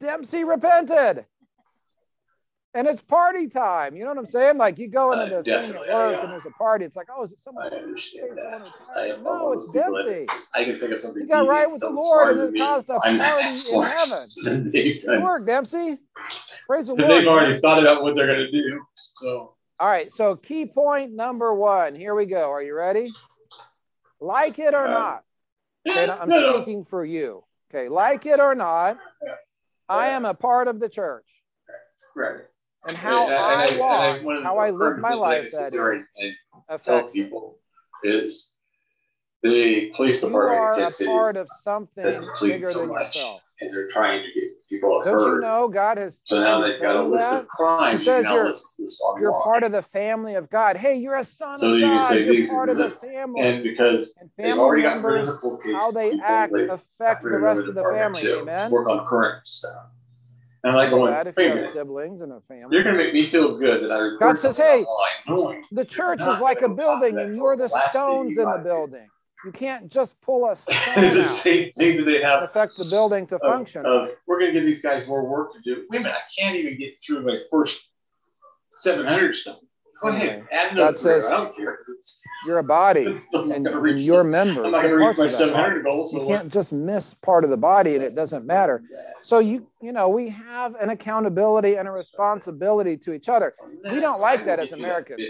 Dempsey 0.00 0.44
repented 0.44 1.26
and 2.74 2.88
it's 2.88 3.00
party 3.00 3.46
time. 3.46 3.94
You 3.94 4.02
know 4.02 4.10
what 4.10 4.18
I'm 4.18 4.26
saying? 4.26 4.58
Like 4.58 4.78
you 4.78 4.88
go 4.88 5.12
into 5.12 5.24
uh, 5.24 5.42
the 5.42 5.44
thing 5.44 5.70
at 5.70 5.76
work 5.76 5.86
yeah. 5.88 6.20
and 6.22 6.30
there's 6.30 6.44
a 6.44 6.50
party. 6.50 6.84
It's 6.84 6.96
like, 6.96 7.06
oh, 7.16 7.22
is 7.22 7.32
it 7.32 7.38
someone? 7.38 7.72
I 7.72 7.76
understand 7.76 8.36
that. 8.36 9.22
no, 9.22 9.52
it's 9.52 9.68
Dempsey. 9.70 10.26
I 10.52 10.64
can 10.64 10.80
think 10.80 10.92
of 10.92 11.00
something. 11.00 11.22
You 11.22 11.28
got 11.28 11.46
right 11.46 11.70
with 11.70 11.80
the 11.80 11.90
Lord 11.90 12.36
and 12.36 12.54
it 12.54 12.58
caused 12.58 12.90
a 12.90 12.98
party 12.98 13.14
in 13.14 13.20
heaven. 13.82 14.70
Good 15.06 15.22
work, 15.22 15.46
Dempsey. 15.46 15.98
Praise 16.66 16.88
the 16.88 16.94
Lord. 16.98 17.10
They've 17.10 17.28
already 17.28 17.60
thought 17.60 17.80
about 17.80 18.02
what 18.02 18.16
they're 18.16 18.26
going 18.26 18.40
to 18.40 18.50
do. 18.50 18.82
So. 19.14 19.54
All 19.78 19.88
right. 19.88 20.10
So 20.10 20.34
key 20.34 20.66
point 20.66 21.12
number 21.12 21.54
one. 21.54 21.94
Here 21.94 22.14
we 22.14 22.26
go. 22.26 22.50
Are 22.50 22.62
you 22.62 22.74
ready? 22.74 23.12
Like 24.20 24.58
it 24.58 24.74
or 24.74 24.88
uh, 24.88 24.90
not. 24.90 25.24
Okay, 25.88 26.10
I'm 26.10 26.28
no, 26.28 26.54
speaking 26.54 26.80
no. 26.80 26.84
for 26.84 27.04
you. 27.04 27.43
Okay, 27.74 27.88
like 27.88 28.26
it 28.26 28.38
or 28.38 28.54
not, 28.54 28.98
I 29.88 30.10
am 30.10 30.24
a 30.24 30.34
part 30.34 30.68
of 30.68 30.78
the 30.78 30.88
church. 30.88 31.26
Right 32.14 32.42
and 32.86 32.96
how 32.96 33.26
and, 33.26 33.34
I, 33.34 33.64
and 33.66 33.78
walk, 33.78 34.38
I, 34.38 34.42
how 34.42 34.58
I 34.58 34.70
live 34.70 34.98
my 34.98 35.14
life. 35.14 35.50
That 35.52 35.74
is, 35.74 36.08
and 36.16 36.82
tell 36.82 37.08
people 37.08 37.58
is 38.02 38.56
the 39.42 39.90
police 39.94 40.20
department 40.20 40.84
gets 40.84 41.00
a 41.00 41.06
part 41.06 41.36
of 41.36 41.48
something 41.50 42.28
bigger 42.40 42.70
so 42.70 42.86
than 42.86 42.90
yourself, 42.90 43.42
and 43.60 43.72
they're 43.72 43.88
trying 43.88 44.22
to 44.22 44.32
get 44.32 44.43
people 44.84 45.04
Don't 45.04 45.20
heard. 45.20 45.34
you 45.34 45.40
know 45.40 45.68
God 45.68 45.98
has? 45.98 46.20
So 46.24 46.42
now 46.42 46.60
they've 46.60 46.80
got 46.80 46.96
a 46.96 47.02
list 47.02 47.30
that? 47.30 47.42
of 47.42 47.48
crimes. 47.48 48.00
He 48.00 48.04
says 48.04 48.24
you're, 48.26 48.52
you're 49.20 49.40
part 49.42 49.62
of 49.64 49.72
the 49.72 49.82
family 49.82 50.34
of 50.34 50.50
God. 50.50 50.76
Hey, 50.76 50.96
you're 50.96 51.16
a 51.16 51.24
son 51.24 51.58
so 51.58 51.72
of 51.72 51.78
you 51.78 51.86
God. 51.86 52.08
Say, 52.08 52.24
you're 52.24 52.48
part 52.48 52.68
of 52.68 52.76
the 52.76 52.90
family. 52.90 53.40
And 53.42 53.62
because 53.62 54.14
and 54.20 54.30
family 54.32 54.82
members, 54.82 55.28
how 55.72 55.90
they 55.90 56.18
act 56.20 56.54
affect 56.54 57.22
the 57.22 57.38
rest 57.38 57.62
of 57.62 57.74
the 57.74 57.84
family. 57.84 58.26
Amen. 58.26 58.70
Work 58.70 58.88
on 58.88 59.06
current 59.06 59.46
stuff. 59.46 59.86
And 60.64 60.70
I'm 60.70 60.76
like 60.76 60.90
going, 60.90 61.12
that 61.12 61.26
if 61.26 61.36
you 61.36 61.50
have 61.50 61.70
siblings 61.70 62.22
and 62.22 62.32
a 62.32 62.40
family. 62.40 62.74
You're 62.74 62.84
going 62.84 62.96
to 62.96 63.04
make 63.04 63.12
me 63.12 63.26
feel 63.26 63.58
good 63.58 63.84
that 63.84 63.92
I 63.92 64.16
God 64.18 64.38
says, 64.38 64.56
hey, 64.56 64.82
the 65.70 65.84
church 65.84 66.20
is 66.22 66.40
like 66.40 66.62
a 66.62 66.70
building 66.70 67.18
and 67.18 67.36
you're 67.36 67.54
the 67.54 67.68
stones 67.90 68.38
in 68.38 68.44
the 68.44 68.62
building. 68.64 69.06
You 69.44 69.52
can't 69.52 69.90
just 69.90 70.20
pull 70.20 70.48
a 70.48 70.56
stone 70.56 71.14
the 71.14 71.22
same 71.22 71.72
thing 71.72 71.98
that 71.98 72.04
they 72.04 72.22
have 72.22 72.42
affect 72.42 72.76
the 72.76 72.86
building 72.90 73.26
to 73.28 73.36
of, 73.36 73.42
function. 73.42 73.84
Of, 73.84 74.10
we're 74.26 74.40
going 74.40 74.52
to 74.52 74.58
give 74.58 74.66
these 74.66 74.82
guys 74.82 75.06
more 75.06 75.28
work 75.28 75.52
to 75.54 75.60
do. 75.60 75.84
Wait 75.90 76.00
a 76.00 76.02
minute, 76.02 76.16
I 76.16 76.40
can't 76.40 76.56
even 76.56 76.78
get 76.78 76.94
through 77.04 77.24
my 77.24 77.38
first 77.50 77.88
700 78.68 79.34
stone. 79.34 79.56
Go 80.02 80.08
ahead, 80.08 80.40
mm-hmm. 80.40 80.46
add 80.52 80.76
God 80.76 80.98
says, 80.98 81.24
I 81.26 81.36
don't 81.36 81.56
care. 81.56 81.78
You're 82.46 82.58
a 82.58 82.64
body, 82.64 83.06
and, 83.32 83.66
and 83.66 84.00
your 84.00 84.24
members. 84.24 84.64
I'm 84.64 84.72
not 84.72 84.82
going 84.82 84.98
to 84.98 85.06
reach 85.06 85.16
my 85.16 85.28
700 85.28 85.84
goal. 85.84 86.06
So 86.06 86.20
you 86.20 86.26
can't 86.26 86.52
just 86.52 86.72
miss 86.72 87.14
part 87.14 87.44
of 87.44 87.50
the 87.50 87.56
body, 87.56 87.94
and 87.94 88.04
it 88.04 88.14
doesn't 88.14 88.44
matter. 88.44 88.82
So 89.22 89.38
you, 89.38 89.66
you 89.80 89.92
know, 89.92 90.08
we 90.08 90.28
have 90.28 90.74
an 90.74 90.90
accountability 90.90 91.76
and 91.76 91.88
a 91.88 91.90
responsibility 91.90 92.96
to 92.98 93.12
each 93.12 93.28
other. 93.28 93.54
We 93.90 94.00
don't 94.00 94.20
like 94.20 94.44
that 94.44 94.58
as 94.58 94.72
Americans. 94.72 95.22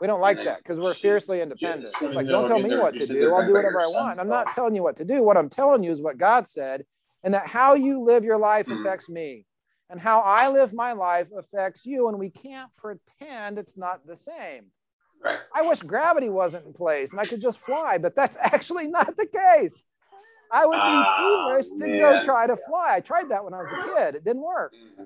We 0.00 0.06
don't 0.06 0.20
like 0.20 0.42
that 0.44 0.58
because 0.58 0.78
we're 0.78 0.94
fiercely 0.94 1.40
independent. 1.40 1.88
It's 2.00 2.14
like, 2.14 2.26
don't 2.26 2.46
tell 2.46 2.58
me 2.58 2.76
what 2.76 2.94
to 2.94 3.06
do. 3.06 3.34
I'll 3.34 3.46
do 3.46 3.54
whatever 3.54 3.80
I 3.80 3.86
want. 3.86 4.18
I'm 4.18 4.28
not 4.28 4.48
telling 4.48 4.74
you 4.74 4.82
what 4.82 4.96
to 4.96 5.04
do. 5.04 5.22
What 5.22 5.36
I'm 5.36 5.48
telling 5.48 5.82
you 5.82 5.90
is 5.90 6.02
what 6.02 6.18
God 6.18 6.46
said, 6.46 6.84
and 7.22 7.32
that 7.32 7.46
how 7.46 7.74
you 7.74 8.02
live 8.02 8.24
your 8.24 8.38
life 8.38 8.66
hmm. 8.66 8.80
affects 8.80 9.08
me 9.08 9.46
and 9.90 10.00
how 10.00 10.20
I 10.20 10.48
live 10.48 10.72
my 10.72 10.92
life 10.92 11.28
affects 11.36 11.86
you, 11.86 12.08
and 12.08 12.18
we 12.18 12.30
can't 12.30 12.70
pretend 12.76 13.58
it's 13.58 13.76
not 13.76 14.06
the 14.06 14.16
same. 14.16 14.66
Right. 15.24 15.38
I 15.54 15.62
wish 15.62 15.82
gravity 15.82 16.28
wasn't 16.28 16.66
in 16.66 16.72
place 16.72 17.12
and 17.12 17.20
I 17.20 17.24
could 17.24 17.40
just 17.40 17.58
fly, 17.60 17.98
but 17.98 18.14
that's 18.14 18.36
actually 18.40 18.88
not 18.88 19.16
the 19.16 19.26
case. 19.26 19.82
I 20.52 20.66
would 20.66 20.76
be 20.76 20.80
oh, 20.82 21.46
foolish 21.48 21.66
to 21.80 21.86
man. 21.86 21.98
go 21.98 22.22
try 22.22 22.46
to 22.46 22.56
fly. 22.56 22.94
I 22.94 23.00
tried 23.00 23.30
that 23.30 23.44
when 23.44 23.54
I 23.54 23.62
was 23.62 23.72
a 23.72 23.94
kid. 23.94 24.14
It 24.14 24.24
didn't 24.24 24.42
work. 24.42 24.74
Mm-hmm. 24.74 25.02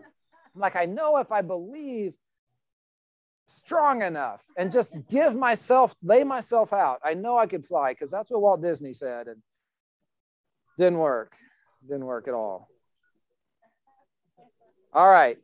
I'm 0.54 0.61
like, 0.61 0.76
I 0.76 0.85
know 0.85 1.16
if 1.18 1.32
I 1.32 1.42
believe 1.42 2.14
strong 3.50 4.02
enough 4.02 4.42
and 4.57 4.71
just 4.71 4.97
give 5.09 5.35
myself, 5.35 5.95
lay 6.02 6.25
myself 6.25 6.73
out, 6.73 7.00
I 7.04 7.14
know 7.14 7.38
I 7.38 7.47
could 7.47 7.66
fly 7.66 7.92
because 7.92 8.11
that's 8.11 8.30
what 8.30 8.40
Walt 8.40 8.62
Disney 8.62 8.92
said. 8.92 9.26
And 9.26 9.42
didn't 10.78 10.99
work. 10.99 11.35
Didn't 11.83 12.07
work 12.07 12.28
at 12.28 12.35
all. 12.35 12.69
All 14.92 15.09
right. 15.09 15.38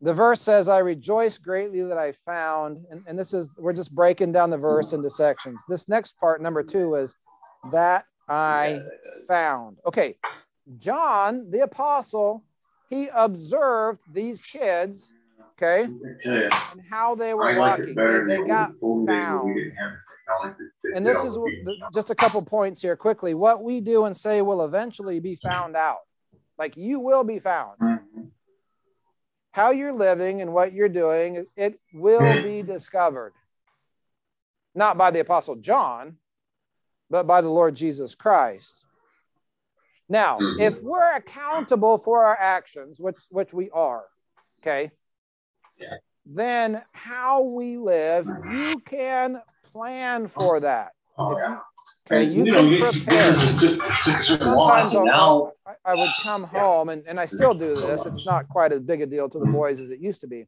The 0.00 0.14
verse 0.14 0.40
says, 0.40 0.68
I 0.68 0.78
rejoice 0.78 1.36
greatly 1.36 1.82
that 1.82 1.98
I 1.98 2.12
found, 2.12 2.86
and, 2.90 3.02
and 3.06 3.18
this 3.18 3.34
is, 3.34 3.50
we're 3.58 3.74
just 3.74 3.94
breaking 3.94 4.32
down 4.32 4.48
the 4.48 4.56
verse 4.56 4.94
into 4.94 5.10
sections. 5.10 5.62
This 5.68 5.88
next 5.88 6.16
part, 6.18 6.40
number 6.40 6.62
two, 6.62 6.94
is 6.94 7.14
that 7.70 8.06
I 8.28 8.80
found. 9.28 9.76
Okay. 9.84 10.16
John, 10.78 11.50
the 11.50 11.60
apostle, 11.64 12.44
he 12.88 13.08
observed 13.14 14.00
these 14.10 14.40
kids, 14.40 15.12
okay, 15.62 15.84
and 16.24 16.82
how 16.90 17.14
they 17.14 17.34
were 17.34 17.58
walking. 17.58 17.94
They, 17.94 18.20
they 18.26 18.42
got 18.46 18.72
found. 18.80 19.56
And 20.94 21.04
this 21.04 21.22
is 21.24 21.36
just 21.92 22.10
a 22.10 22.14
couple 22.14 22.40
points 22.42 22.80
here 22.80 22.96
quickly. 22.96 23.34
What 23.34 23.62
we 23.62 23.80
do 23.80 24.04
and 24.04 24.16
say 24.16 24.42
will 24.42 24.64
eventually 24.64 25.20
be 25.20 25.36
found 25.36 25.76
out. 25.76 25.98
Like 26.58 26.76
you 26.76 27.00
will 27.00 27.24
be 27.24 27.38
found. 27.38 27.78
Mm-hmm 27.80 28.20
how 29.52 29.70
you're 29.70 29.92
living 29.92 30.42
and 30.42 30.52
what 30.52 30.72
you're 30.72 30.88
doing, 30.88 31.46
it 31.56 31.78
will 31.92 32.20
hmm. 32.20 32.42
be 32.42 32.62
discovered. 32.62 33.32
Not 34.74 34.96
by 34.96 35.10
the 35.10 35.20
Apostle 35.20 35.56
John, 35.56 36.16
but 37.08 37.26
by 37.26 37.40
the 37.40 37.48
Lord 37.48 37.74
Jesus 37.74 38.14
Christ. 38.14 38.74
Now, 40.08 40.38
hmm. 40.40 40.60
if 40.60 40.80
we're 40.82 41.16
accountable 41.16 41.98
for 41.98 42.24
our 42.24 42.36
actions, 42.38 43.00
which, 43.00 43.18
which 43.30 43.52
we 43.52 43.70
are, 43.70 44.04
okay, 44.62 44.82
yeah. 44.82 44.88
Then 46.26 46.80
how 46.92 47.42
we 47.42 47.76
live, 47.76 48.26
you 48.52 48.78
can 48.80 49.40
plan 49.72 50.26
for 50.28 50.60
that. 50.60 50.92
Oh, 51.18 51.36
yeah. 51.38 51.60
Okay, 52.06 52.24
you, 52.24 52.44
you 52.44 52.52
can 52.52 52.70
know, 52.70 52.90
prepare. 52.90 53.34
Sometimes 53.34 54.94
now, 54.94 55.52
I, 55.64 55.74
I 55.84 55.94
would 55.94 56.10
come 56.22 56.42
home, 56.42 56.88
and, 56.88 57.04
and 57.06 57.20
I 57.20 57.24
still 57.24 57.54
do 57.54 57.74
this. 57.76 58.04
It's 58.06 58.26
not 58.26 58.48
quite 58.48 58.72
as 58.72 58.80
big 58.80 59.00
a 59.00 59.06
deal 59.06 59.28
to 59.28 59.38
the 59.38 59.46
boys 59.46 59.78
as 59.78 59.90
it 59.90 60.00
used 60.00 60.20
to 60.22 60.26
be. 60.26 60.46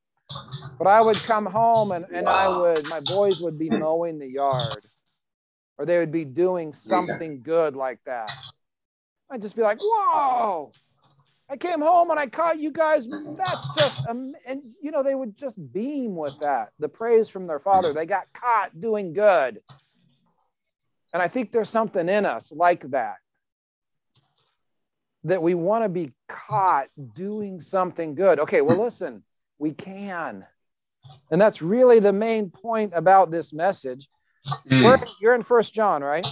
But 0.79 0.89
I 0.89 1.01
would 1.01 1.19
come 1.19 1.47
home, 1.47 1.93
and, 1.93 2.05
and 2.13 2.29
I 2.29 2.49
would, 2.49 2.89
my 2.89 3.01
boys 3.01 3.41
would 3.41 3.59
be 3.59 3.71
mowing 3.71 4.19
the 4.19 4.27
yard, 4.27 4.85
or 5.79 5.87
they 5.87 5.99
would 5.99 6.11
be 6.11 6.25
doing 6.25 6.73
something 6.73 7.43
good 7.43 7.77
like 7.77 8.01
that. 8.07 8.31
I'd 9.31 9.43
just 9.43 9.55
be 9.55 9.63
like, 9.63 9.79
whoa, 9.81 10.73
I 11.49 11.57
came 11.57 11.81
home 11.81 12.11
and 12.11 12.19
I 12.19 12.27
caught 12.27 12.59
you 12.59 12.71
guys. 12.71 13.07
That's 13.37 13.75
just, 13.77 14.09
um, 14.09 14.35
and 14.47 14.63
you 14.81 14.91
know, 14.91 15.03
they 15.03 15.15
would 15.15 15.37
just 15.37 15.59
beam 15.73 16.17
with 16.17 16.39
that, 16.41 16.71
the 16.79 16.89
praise 16.89 17.29
from 17.29 17.47
their 17.47 17.61
father. 17.61 17.93
They 17.93 18.07
got 18.07 18.33
caught 18.33 18.79
doing 18.79 19.13
good. 19.13 19.61
And 21.13 21.23
I 21.23 21.29
think 21.29 21.53
there's 21.53 21.69
something 21.69 22.09
in 22.09 22.25
us 22.25 22.53
like 22.53 22.91
that, 22.91 23.17
that 25.25 25.43
we 25.43 25.55
want 25.55 25.85
to 25.85 25.89
be 25.91 26.13
caught 26.29 26.89
doing 27.15 27.61
something 27.61 28.15
good. 28.15 28.41
Okay, 28.41 28.63
well, 28.63 28.83
listen, 28.83 29.23
we 29.59 29.73
can. 29.73 30.47
And 31.31 31.41
that's 31.41 31.61
really 31.61 31.99
the 31.99 32.13
main 32.13 32.51
point 32.51 32.93
about 32.95 33.31
this 33.31 33.53
message. 33.53 34.09
Mm. 34.71 35.07
you're 35.21 35.35
in 35.35 35.43
First 35.43 35.75
John, 35.75 36.03
right? 36.03 36.27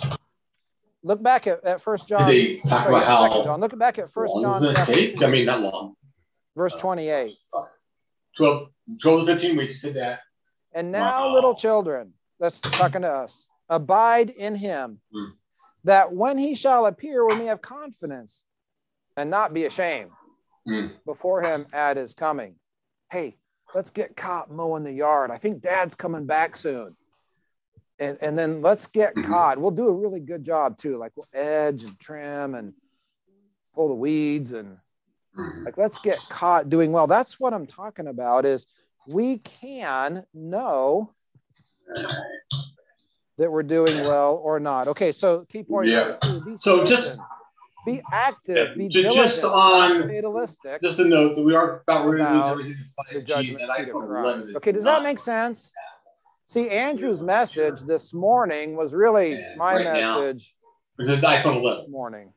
Look 1.03 1.23
back 1.23 1.47
at, 1.47 1.65
at 1.65 1.83
First 1.83 2.09
John. 2.09 2.21
Sorry, 2.21 2.61
Second 2.63 3.45
John. 3.45 3.61
Look 3.61 3.79
back 3.79 3.99
at 3.99 4.13
First 4.13 4.35
John. 4.41 4.65
I 4.65 5.27
mean, 5.27 5.47
not 5.47 5.61
long. 5.61 5.95
Verse 6.57 6.75
28. 6.75 7.37
12, 8.37 8.69
12 9.01 9.27
to 9.27 9.33
15 9.33 9.57
weeks 9.57 9.81
said 9.81 9.95
that. 9.95 10.21
And 10.73 10.93
now, 10.93 11.29
wow. 11.29 11.35
little 11.35 11.55
children, 11.55 12.13
that's 12.39 12.61
talking 12.61 13.03
to 13.03 13.11
us 13.11 13.49
abide 13.71 14.31
in 14.31 14.57
him, 14.57 15.01
mm. 15.15 15.31
that 15.85 16.13
when 16.13 16.37
he 16.37 16.55
shall 16.55 16.87
appear, 16.87 17.27
we 17.27 17.37
may 17.37 17.47
have 17.47 17.63
confidence 17.63 18.45
and 19.17 19.31
not 19.31 19.55
be 19.55 19.65
ashamed 19.65 20.11
mm. 20.69 20.91
before 21.07 21.41
him 21.43 21.67
at 21.73 21.97
his 21.97 22.13
coming. 22.13 22.57
Hey, 23.11 23.37
let's 23.75 23.91
get 23.91 24.17
caught 24.17 24.51
mowing 24.51 24.85
the 24.85 24.93
yard. 24.93 25.31
I 25.31 25.39
think 25.39 25.63
dad's 25.63 25.95
coming 25.95 26.27
back 26.27 26.57
soon. 26.57 26.97
And, 28.01 28.19
and 28.23 28.37
then 28.39 28.63
let's 28.63 28.87
get 28.87 29.15
caught. 29.27 29.59
We'll 29.59 29.71
do 29.71 29.87
a 29.89 29.93
really 29.93 30.21
good 30.21 30.43
job 30.45 30.79
too. 30.79 30.97
Like 30.97 31.13
we'll 31.17 31.29
edge 31.33 31.85
and 31.85 31.99
trim 32.01 32.55
and 32.55 32.73
pull 33.75 33.89
the 33.89 33.95
weeds 33.95 34.53
and 34.53 34.79
like 35.65 35.79
let's 35.79 35.99
get 36.01 36.17
caught 36.29 36.69
doing 36.69 36.91
well. 36.91 37.07
That's 37.07 37.39
what 37.39 37.55
I'm 37.55 37.67
talking 37.67 38.09
about 38.09 38.45
is 38.45 38.67
we 39.07 39.39
can 39.39 40.25
know 40.35 41.13
that 43.39 43.51
we're 43.51 43.63
doing 43.63 44.01
well 44.01 44.41
or 44.43 44.59
not. 44.61 44.89
Okay, 44.89 45.13
so 45.13 45.45
key 45.49 45.63
point 45.63 45.89
Yeah. 45.89 46.17
So 46.59 46.85
just- 46.85 47.19
be 47.87 48.03
active, 48.13 48.77
be 48.77 48.89
Ju- 48.89 49.05
diligent, 49.05 49.25
just 49.27 49.43
on- 49.43 50.07
fatalistic. 50.07 50.83
Just 50.83 50.99
a 51.01 51.05
note 51.05 51.35
that 51.35 51.43
we 51.43 51.55
are 51.55 51.81
about 51.89 52.07
ready 52.07 52.23
to 52.25 52.31
lose 52.35 52.51
everything 52.51 52.73
in 52.73 53.21
5G, 53.23 53.25
judgment 53.27 53.63
and 53.63 53.71
seat 53.75 53.89
of 53.89 53.95
Christ. 54.07 54.57
Okay, 54.57 54.73
does 54.73 54.85
that 54.85 55.03
make 55.03 55.19
sense? 55.19 55.71
See, 56.51 56.69
Andrew's 56.69 57.23
message 57.23 57.83
this 57.83 58.13
morning 58.13 58.75
was 58.77 58.93
really 58.93 59.35
And 59.35 59.57
my 59.57 59.77
right 59.77 59.85
now- 59.85 60.21
message 60.21 60.57
iPhone 60.99 61.55
this 61.55 61.63
11. 61.63 61.91
morning. 61.93 62.33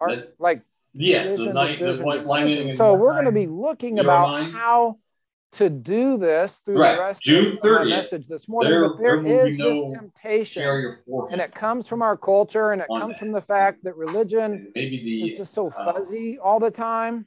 Our- 0.00 0.16
That- 0.16 0.34
like 0.40 0.62
Yes, 0.94 1.22
the 1.26 1.30
decision, 1.30 1.54
night, 1.54 1.78
the 1.78 1.86
decision, 1.86 2.06
decision. 2.10 2.72
So 2.72 2.94
we're 2.94 3.12
going 3.12 3.26
to 3.26 3.30
be 3.30 3.46
looking 3.46 4.00
about 4.00 4.30
line. 4.30 4.50
how 4.50 4.98
to 5.52 5.70
do 5.70 6.16
this 6.18 6.58
through 6.58 6.80
Right. 6.80 6.96
the 6.96 7.02
rest 7.02 7.22
June 7.22 7.56
of 7.56 7.62
my 7.62 7.84
message 7.84 8.26
this 8.26 8.48
morning. 8.48 8.72
there- 8.72 8.88
but 8.88 8.98
there 9.00 9.22
there 9.22 9.46
is 9.46 9.56
no 9.56 9.70
this 9.82 9.92
temptation, 9.92 10.96
and 11.30 11.40
it 11.40 11.54
comes 11.54 11.86
from 11.86 12.02
our 12.02 12.16
culture, 12.16 12.72
and 12.72 12.82
it 12.82 12.88
comes 12.88 13.12
that. 13.12 13.18
from 13.20 13.30
the 13.30 13.40
fact 13.42 13.84
that 13.84 13.94
religion 13.96 14.52
And 14.54 14.72
maybe 14.74 15.30
is 15.30 15.38
just 15.38 15.54
so 15.54 15.68
uh, 15.68 15.92
fuzzy 15.92 16.36
all 16.40 16.58
the 16.58 16.72
time. 16.72 17.26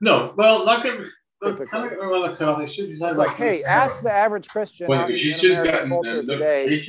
no. 0.00 0.34
Well, 0.36 0.64
not 0.66 0.82
gonna. 0.82 1.04
Typically. 1.42 1.66
Kind 1.66 1.92
of 1.92 1.98
around 1.98 2.30
the 2.30 2.36
cutoff. 2.36 2.58
They 2.58 2.66
should 2.66 2.88
be 2.88 2.98
It's 3.00 3.18
like, 3.18 3.36
hey, 3.36 3.62
ask 3.64 4.00
the 4.00 4.12
average 4.12 4.48
Christian 4.48 4.88
Wait, 4.88 4.96
out 4.96 5.08
but 5.08 5.18
in 5.18 5.50
American 5.50 5.72
gotten 5.72 5.88
culture 5.90 6.22
the 6.22 6.32
today. 6.32 6.82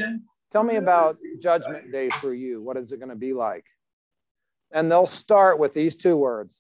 Tell 0.52 0.64
me 0.64 0.78
about 0.78 1.16
Judgment 1.42 1.92
Day 1.92 2.10
for 2.10 2.34
you. 2.34 2.62
What 2.62 2.78
is 2.78 2.92
it 2.92 3.00
going 3.00 3.10
to 3.10 3.16
be 3.16 3.34
like? 3.34 3.66
And 4.72 4.92
they'll 4.92 5.06
start 5.06 5.60
with 5.60 5.74
these 5.74 5.96
two 5.96 6.16
words 6.16 6.58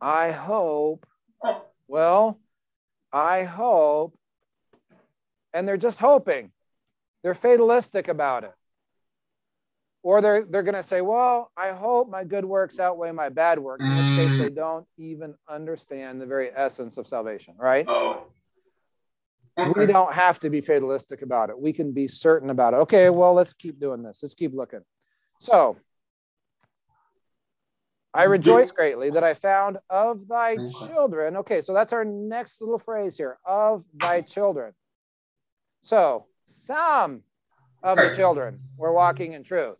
I 0.00 0.30
hope. 0.30 1.06
Well, 1.88 2.38
I 3.12 3.44
hope. 3.44 4.16
And 5.52 5.66
they're 5.66 5.76
just 5.76 5.98
hoping. 5.98 6.52
They're 7.22 7.34
fatalistic 7.34 8.08
about 8.08 8.44
it. 8.44 8.52
Or 10.02 10.20
they're, 10.20 10.44
they're 10.44 10.62
going 10.62 10.74
to 10.74 10.82
say, 10.82 11.00
Well, 11.00 11.50
I 11.56 11.70
hope 11.70 12.08
my 12.08 12.24
good 12.24 12.44
works 12.44 12.78
outweigh 12.78 13.10
my 13.12 13.28
bad 13.28 13.58
works, 13.58 13.84
in 13.84 13.96
which 13.96 14.10
case 14.10 14.32
Mm. 14.32 14.38
they 14.38 14.50
don't 14.50 14.86
even 14.96 15.34
understand 15.48 16.20
the 16.20 16.26
very 16.26 16.50
essence 16.54 16.96
of 16.98 17.06
salvation, 17.06 17.54
right? 17.58 17.84
Oh. 17.88 18.24
we 19.74 19.86
don't 19.86 20.12
have 20.14 20.38
to 20.40 20.50
be 20.50 20.60
fatalistic 20.60 21.22
about 21.22 21.50
it. 21.50 21.58
We 21.58 21.72
can 21.72 21.90
be 21.92 22.06
certain 22.06 22.50
about 22.50 22.74
it. 22.74 22.76
Okay, 22.78 23.10
well, 23.10 23.34
let's 23.34 23.52
keep 23.52 23.80
doing 23.80 24.02
this. 24.04 24.22
Let's 24.22 24.34
keep 24.34 24.54
looking. 24.54 24.82
So, 25.40 25.76
I 28.14 28.24
rejoice 28.24 28.70
greatly 28.70 29.10
that 29.10 29.24
I 29.24 29.34
found 29.34 29.78
of 29.90 30.26
thy 30.28 30.56
children. 30.86 31.36
Okay, 31.38 31.60
so 31.60 31.74
that's 31.74 31.92
our 31.92 32.04
next 32.04 32.60
little 32.60 32.78
phrase 32.78 33.16
here 33.18 33.38
of 33.44 33.84
thy 33.94 34.22
children. 34.22 34.72
So, 35.82 36.26
some 36.44 37.22
of 37.82 37.96
the 37.98 38.12
children 38.14 38.60
were 38.76 38.92
walking 38.92 39.32
in 39.34 39.42
truth. 39.42 39.76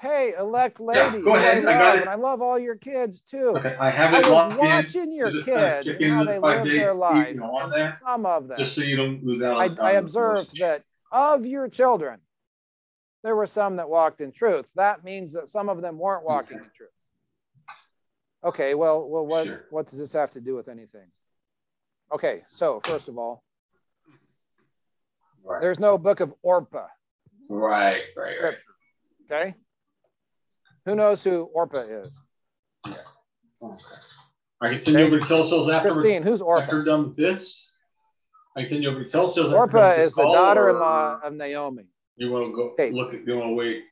Hey, 0.00 0.34
elect 0.38 0.78
Yeah, 0.80 1.06
lady, 1.06 1.22
go 1.22 1.34
ahead, 1.34 1.64
I 1.64 1.70
I 1.70 1.78
got 1.78 1.88
love, 1.88 1.96
it. 1.96 2.00
and 2.02 2.08
I 2.10 2.14
love 2.14 2.40
all 2.40 2.58
your 2.58 2.76
kids 2.76 3.20
too. 3.20 3.48
Okay, 3.56 3.76
I 3.80 3.90
have 3.90 4.14
I 4.14 4.20
it 4.20 4.28
was 4.28 4.56
watching 4.56 5.12
your 5.12 5.32
just 5.32 5.44
kids 5.44 5.88
in 5.88 6.10
how 6.10 6.24
they 6.24 6.38
live 6.38 6.64
their 6.64 6.94
see 6.94 6.98
if 6.98 7.00
life. 7.00 7.34
you 7.34 7.42
want 7.42 7.74
And 7.76 7.94
some 7.94 8.24
of 8.24 8.46
them, 8.48 8.58
Just 8.58 8.76
so 8.76 8.82
you 8.82 8.96
don't 8.96 9.24
lose 9.24 9.42
out. 9.42 9.60
I, 9.60 9.84
I 9.84 9.92
observed 9.92 10.58
that 10.60 10.84
of 11.10 11.46
your 11.46 11.68
children, 11.68 12.20
there 13.24 13.34
were 13.34 13.46
some 13.46 13.76
that 13.76 13.88
walked 13.88 14.20
in 14.20 14.30
truth. 14.30 14.70
That 14.76 15.02
means 15.02 15.32
that 15.32 15.48
some 15.48 15.68
of 15.68 15.82
them 15.82 15.98
weren't 15.98 16.24
walking 16.24 16.58
in 16.58 16.70
truth. 16.74 16.90
Okay, 18.44 18.74
well, 18.76 19.08
well, 19.08 19.26
what 19.26 19.46
Sure. 19.46 19.64
what 19.70 19.88
does 19.88 19.98
this 19.98 20.12
have 20.12 20.30
to 20.32 20.40
do 20.40 20.54
with 20.54 20.68
anything? 20.68 21.08
Okay, 22.12 22.44
so 22.48 22.80
first 22.84 23.08
of 23.08 23.18
all, 23.18 23.42
Right, 25.44 25.60
there's 25.60 25.80
no 25.80 25.98
book 25.98 26.20
of 26.20 26.32
Orpah. 26.42 26.86
right, 27.48 28.02
right, 28.16 28.36
right. 28.42 28.56
Okay, 29.30 29.54
who 30.88 30.96
knows 30.96 31.22
who 31.22 31.50
Orpah 31.52 31.80
is? 31.80 32.20
Okay. 32.86 32.96
I 34.60 34.70
can 34.70 34.80
send 34.80 34.98
you 34.98 35.04
over 35.04 35.20
to 35.20 35.24
Telcels 35.26 35.72
after, 35.72 35.92
Christine, 35.92 36.22
who's 36.22 36.40
Orpah? 36.40 36.62
after 36.62 36.76
Orpah? 36.76 36.90
we're 36.90 36.96
done 36.96 37.04
with 37.08 37.16
this. 37.16 37.70
I 38.56 38.60
can 38.60 38.68
send 38.70 38.82
you 38.82 38.90
over 38.90 39.04
to 39.04 39.10
Telcels. 39.10 39.28
after 39.28 39.42
we're 39.42 39.50
done 39.50 39.58
Orpah 39.60 39.96
this 39.96 40.06
is 40.06 40.14
the 40.14 40.22
daughter-in-law 40.22 41.20
of 41.22 41.32
Naomi. 41.34 41.84
You 42.16 42.30
want 42.30 42.46
to 42.46 42.52
go 42.52 42.62
Okay. 42.72 42.90
look 42.90 43.12
at, 43.14 43.26
you 43.26 43.36
want 43.36 43.50
to 43.50 43.54
wait? 43.54 43.84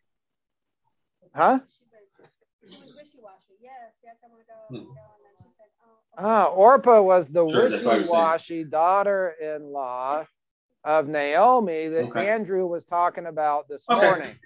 Huh? 1.34 1.60
She 2.62 2.70
wishy-washy. 2.70 3.54
Yes, 3.60 3.92
yes, 4.02 4.16
I 4.24 4.28
want 4.28 4.40
to 4.40 4.46
go. 4.46 4.54
I 4.54 4.66
Hmm. 4.68 4.74
wanna 4.74 4.86
go. 4.86 5.00
And 5.16 5.24
then 5.24 5.32
she 5.42 5.50
said, 5.58 5.68
okay. 6.18 6.26
Ah, 6.26 6.46
Orpah 6.46 7.02
was 7.02 7.30
the 7.30 7.46
Sure, 7.48 7.68
that's 7.68 7.84
what 7.84 7.94
I 7.94 7.98
was 7.98 8.08
saying. 8.08 8.22
wishy-washy 8.22 8.64
daughter-in-law 8.64 10.24
of 10.84 11.08
Naomi 11.08 11.88
that 11.88 12.04
Okay. 12.06 12.28
Andrew 12.28 12.66
was 12.66 12.84
talking 12.84 13.26
about 13.26 13.68
this 13.68 13.86
Okay. 13.88 14.00
morning. 14.00 14.38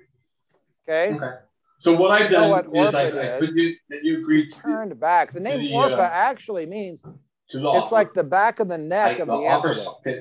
Okay, 0.88 1.14
Okay. 1.14 1.36
So 1.80 1.96
what 1.96 2.10
I've 2.10 2.30
done 2.30 2.50
what 2.50 2.66
is 2.88 2.94
I, 2.94 3.36
I 3.36 3.40
put 3.40 3.54
you, 3.54 3.74
that 3.88 4.04
you 4.04 4.18
agreed 4.18 4.50
to, 4.50 4.60
turned 4.60 5.00
back. 5.00 5.32
The 5.32 5.40
name 5.40 5.60
the, 5.60 5.72
Orpah 5.74 5.96
uh, 5.96 6.10
actually 6.12 6.66
means 6.66 7.02
the 7.02 7.10
it's 7.52 7.64
offer. 7.64 7.94
like 7.94 8.12
the 8.12 8.22
back 8.22 8.60
of 8.60 8.68
the 8.68 8.74
I, 8.74 8.76
neck 8.76 9.18
of 9.18 9.28
the 9.28 9.32
the 9.38 9.46
offer. 9.46 9.74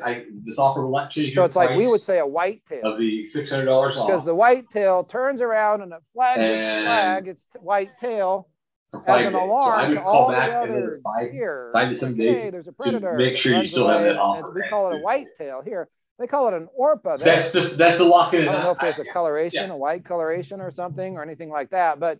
I, 0.04 0.26
this 0.46 0.58
offer 0.58 0.84
will 0.86 0.94
not 0.94 1.12
change 1.12 1.36
So 1.36 1.44
it's 1.44 1.58
like 1.58 1.76
we 1.78 1.88
would 1.88 2.02
say 2.02 2.20
a 2.20 2.26
white 2.26 2.66
tail 2.66 2.86
of 2.94 3.00
the 3.00 3.26
six 3.26 3.52
hundred 3.52 3.66
dollars 3.66 3.98
off 3.98 4.08
because 4.08 4.24
the 4.24 4.34
white 4.34 4.70
tail 4.70 5.04
turns 5.04 5.42
around 5.42 5.82
and 5.82 5.92
it 5.92 6.00
flags 6.14 6.40
its 6.42 6.84
flag, 6.86 7.28
its 7.28 7.46
t- 7.52 7.60
white 7.60 7.92
tail, 8.00 8.48
as 8.94 9.26
an 9.26 9.34
days. 9.34 9.34
So 9.34 9.40
I 9.40 9.44
alarm 9.44 9.90
would 9.90 9.98
call 10.00 10.08
all 10.16 10.28
the 10.30 10.34
back 10.38 10.50
other 10.52 10.78
another 10.78 11.00
five, 11.04 11.32
deer. 11.34 11.70
five 11.74 11.90
to 11.90 11.96
seven 11.98 12.16
Hey, 12.16 12.24
days. 12.24 12.52
there's 12.54 12.68
a 12.70 12.72
predator. 12.72 13.18
make 13.18 13.36
sure 13.36 13.58
you 13.58 13.66
still 13.66 13.90
have 13.90 14.02
that 14.04 14.18
offer 14.18 14.50
We 14.52 14.62
call 14.70 14.92
it 14.92 14.96
a 14.96 15.00
white 15.00 15.28
tail 15.38 15.62
here. 15.62 15.90
They 16.20 16.28
call 16.28 16.50
it 16.50 16.54
an 16.54 16.68
Orpah. 16.76 17.16
there. 17.16 17.36
That's 17.36 17.54
just, 17.54 17.78
that's 17.78 17.98
the 17.98 18.04
locking 18.04 18.42
I 18.42 18.52
don't 18.52 18.64
know 18.64 18.72
if 18.72 18.80
there's 18.80 19.00
a 19.00 19.06
coloration, 19.06 19.68
yeah. 19.68 19.74
a 19.74 19.78
white 19.78 20.04
coloration 20.04 20.60
or 20.60 20.70
something 20.70 21.16
or 21.16 21.24
anything 21.24 21.50
like 21.50 21.70
that, 21.70 22.00
but 22.00 22.20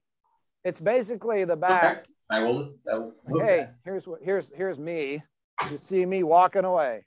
it's 0.64 0.80
basically 0.80 1.44
the 1.44 1.58
back. 1.58 1.98
Okay. 1.98 2.06
I 2.30 2.40
will, 2.40 2.76
I 2.92 2.98
will. 2.98 3.14
look 3.28 3.44
Hey, 3.44 3.62
at 3.62 3.76
here's 3.84 4.08
what 4.08 4.20
here's 4.24 4.52
here's 4.56 4.78
me. 4.78 5.24
You 5.70 5.78
see 5.78 6.06
me 6.06 6.24
walking 6.24 6.64
away. 6.64 7.04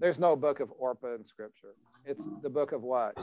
There's 0.00 0.18
no 0.18 0.36
book 0.36 0.60
of 0.60 0.70
Orpah 0.78 1.14
in 1.14 1.24
scripture. 1.24 1.74
It's 2.04 2.28
the 2.42 2.50
book 2.50 2.72
of 2.72 2.82
what? 2.82 3.16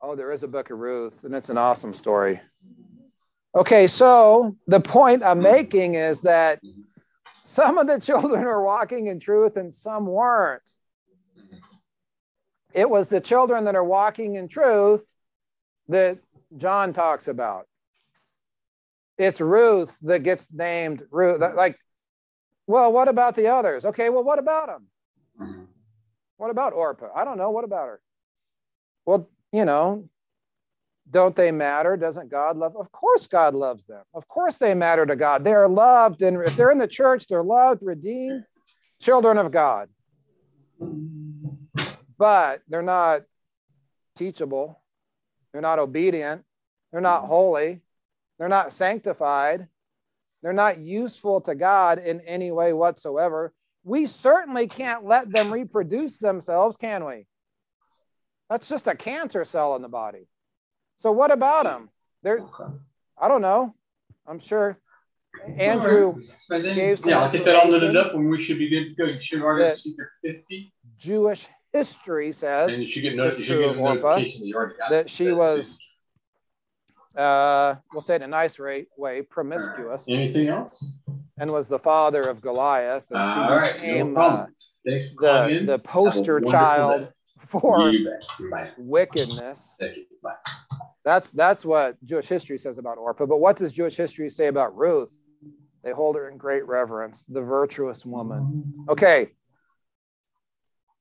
Oh, 0.00 0.16
there 0.16 0.32
is 0.32 0.42
a 0.42 0.48
book 0.48 0.70
of 0.70 0.78
Ruth, 0.78 1.24
and 1.24 1.34
it's 1.34 1.50
an 1.50 1.58
awesome 1.58 1.94
story. 1.94 2.40
Okay, 3.54 3.86
so 3.86 4.56
the 4.66 4.80
point 4.80 5.22
I'm 5.22 5.38
hmm. 5.38 5.44
making 5.44 5.94
is 5.94 6.22
that 6.22 6.62
mm-hmm. 6.64 6.82
Some 7.46 7.78
of 7.78 7.86
the 7.86 8.00
children 8.00 8.44
were 8.44 8.64
walking 8.64 9.06
in 9.06 9.20
truth 9.20 9.56
and 9.56 9.72
some 9.72 10.04
weren't. 10.06 10.68
It 12.74 12.90
was 12.90 13.08
the 13.08 13.20
children 13.20 13.64
that 13.64 13.76
are 13.76 13.84
walking 13.84 14.34
in 14.34 14.48
truth 14.48 15.08
that 15.88 16.18
John 16.56 16.92
talks 16.92 17.28
about. 17.28 17.68
It's 19.16 19.40
Ruth 19.40 19.96
that 20.02 20.24
gets 20.24 20.52
named 20.52 21.04
Ruth. 21.10 21.40
Like, 21.54 21.78
well, 22.66 22.92
what 22.92 23.06
about 23.06 23.36
the 23.36 23.46
others? 23.46 23.84
Okay, 23.86 24.10
well, 24.10 24.24
what 24.24 24.40
about 24.40 24.66
them? 24.66 24.86
Mhm. 25.40 25.66
What 26.38 26.50
about 26.50 26.72
Orpah? 26.72 27.12
I 27.14 27.24
don't 27.24 27.38
know. 27.38 27.50
What 27.50 27.64
about 27.64 27.86
her? 27.86 28.00
Well, 29.06 29.30
you 29.52 29.64
know, 29.64 30.08
don't 31.10 31.36
they 31.36 31.52
matter? 31.52 31.96
Doesn't 31.96 32.30
God 32.30 32.56
love? 32.56 32.76
Of 32.76 32.90
course, 32.90 33.26
God 33.26 33.54
loves 33.54 33.86
them. 33.86 34.02
Of 34.12 34.26
course, 34.26 34.58
they 34.58 34.74
matter 34.74 35.06
to 35.06 35.16
God. 35.16 35.44
They 35.44 35.52
are 35.52 35.68
loved, 35.68 36.22
and 36.22 36.42
if 36.42 36.56
they're 36.56 36.70
in 36.70 36.78
the 36.78 36.88
church, 36.88 37.26
they're 37.26 37.44
loved, 37.44 37.82
redeemed, 37.82 38.44
children 39.00 39.38
of 39.38 39.52
God. 39.52 39.88
But 42.18 42.62
they're 42.68 42.82
not 42.82 43.22
teachable. 44.16 44.82
They're 45.52 45.62
not 45.62 45.78
obedient. 45.78 46.42
They're 46.90 47.00
not 47.00 47.26
holy. 47.26 47.82
They're 48.38 48.48
not 48.48 48.72
sanctified. 48.72 49.68
They're 50.42 50.52
not 50.52 50.78
useful 50.78 51.40
to 51.42 51.54
God 51.54 51.98
in 51.98 52.20
any 52.22 52.50
way 52.50 52.72
whatsoever. 52.72 53.52
We 53.84 54.06
certainly 54.06 54.66
can't 54.66 55.04
let 55.04 55.30
them 55.30 55.52
reproduce 55.52 56.18
themselves, 56.18 56.76
can 56.76 57.04
we? 57.04 57.26
That's 58.50 58.68
just 58.68 58.86
a 58.86 58.94
cancer 58.94 59.44
cell 59.44 59.76
in 59.76 59.82
the 59.82 59.88
body. 59.88 60.28
So 60.98 61.12
what 61.12 61.30
about 61.30 61.64
them? 61.64 61.90
They're 62.22 62.38
Okay. 62.40 62.72
I 63.18 63.28
don't 63.28 63.42
know. 63.42 63.74
I'm 64.26 64.38
sure 64.38 64.78
Andrew 65.58 66.14
And 66.50 66.64
then, 66.64 66.74
gave 66.76 66.98
some 66.98 67.10
yeah, 67.10 67.20
I'll 67.20 67.30
get 67.30 67.44
that 67.44 67.56
all 67.56 67.96
up 67.96 68.14
when 68.14 68.28
we 68.28 68.42
should 68.42 68.58
be 68.58 68.68
good 68.68 68.84
to 68.84 68.94
go. 68.94 69.04
You 69.10 69.18
should 69.18 69.42
already 69.42 69.64
have 69.66 69.78
speaker 69.78 70.12
fifty. 70.22 70.72
Jewish 70.98 71.48
history 71.72 72.32
says 72.32 72.74
And 72.74 72.82
you 72.82 72.88
should 72.88 73.02
get 73.02 73.16
no, 73.16 73.24
it's 73.24 73.36
you 73.38 73.44
should 73.44 73.58
get 73.60 73.76
a 73.76 73.80
notification 73.80 74.40
that 74.40 74.46
you 74.46 74.54
already 74.54 74.74
got. 74.78 74.90
that 74.90 75.10
she 75.10 75.26
that. 75.26 75.36
was 75.36 75.78
uh, 77.16 77.76
we'll 77.92 78.02
say 78.02 78.14
it 78.14 78.22
in 78.22 78.24
a 78.24 78.28
nice 78.28 78.58
way, 78.58 78.86
way 78.98 79.22
promiscuous 79.22 80.08
Anything 80.08 80.48
else? 80.48 80.92
and 81.38 81.50
was 81.50 81.68
the 81.68 81.78
father 81.78 82.22
of 82.22 82.40
Goliath. 82.40 83.06
And 83.10 83.30
she 83.30 83.38
All 83.38 83.56
right, 83.56 83.74
no 83.74 83.80
became 83.80 84.16
uh, 84.16 84.20
problem. 84.20 84.54
Thanks 84.86 85.12
for 85.14 85.20
the, 85.22 85.62
the 85.66 85.78
poster 85.78 86.40
child 86.40 87.02
day. 87.02 87.08
for 87.46 87.90
You 87.90 88.10
bet. 88.50 88.74
Wickedness. 88.78 89.78
That's 91.04 91.30
that's 91.30 91.64
what 91.64 91.96
Jewish 92.04 92.26
history 92.26 92.58
says 92.58 92.78
about 92.78 92.98
Orpah. 92.98 93.26
But 93.26 93.38
what 93.38 93.56
does 93.56 93.72
Jewish 93.72 93.96
history 93.96 94.28
say 94.30 94.48
about 94.48 94.76
Ruth? 94.76 95.14
They 95.84 95.92
hold 95.92 96.16
her 96.16 96.28
in 96.28 96.36
great 96.36 96.66
reverence, 96.66 97.24
the 97.26 97.42
virtuous 97.42 98.04
woman. 98.04 98.74
Okay, 98.88 99.28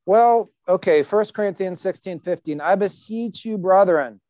Well, 0.06 0.50
okay, 0.68 1.02
1 1.02 1.26
Corinthians 1.34 1.82
16, 1.82 2.20
15. 2.20 2.62
I 2.62 2.76
beseech 2.76 3.44
you, 3.46 3.58
brethren, 3.58 4.22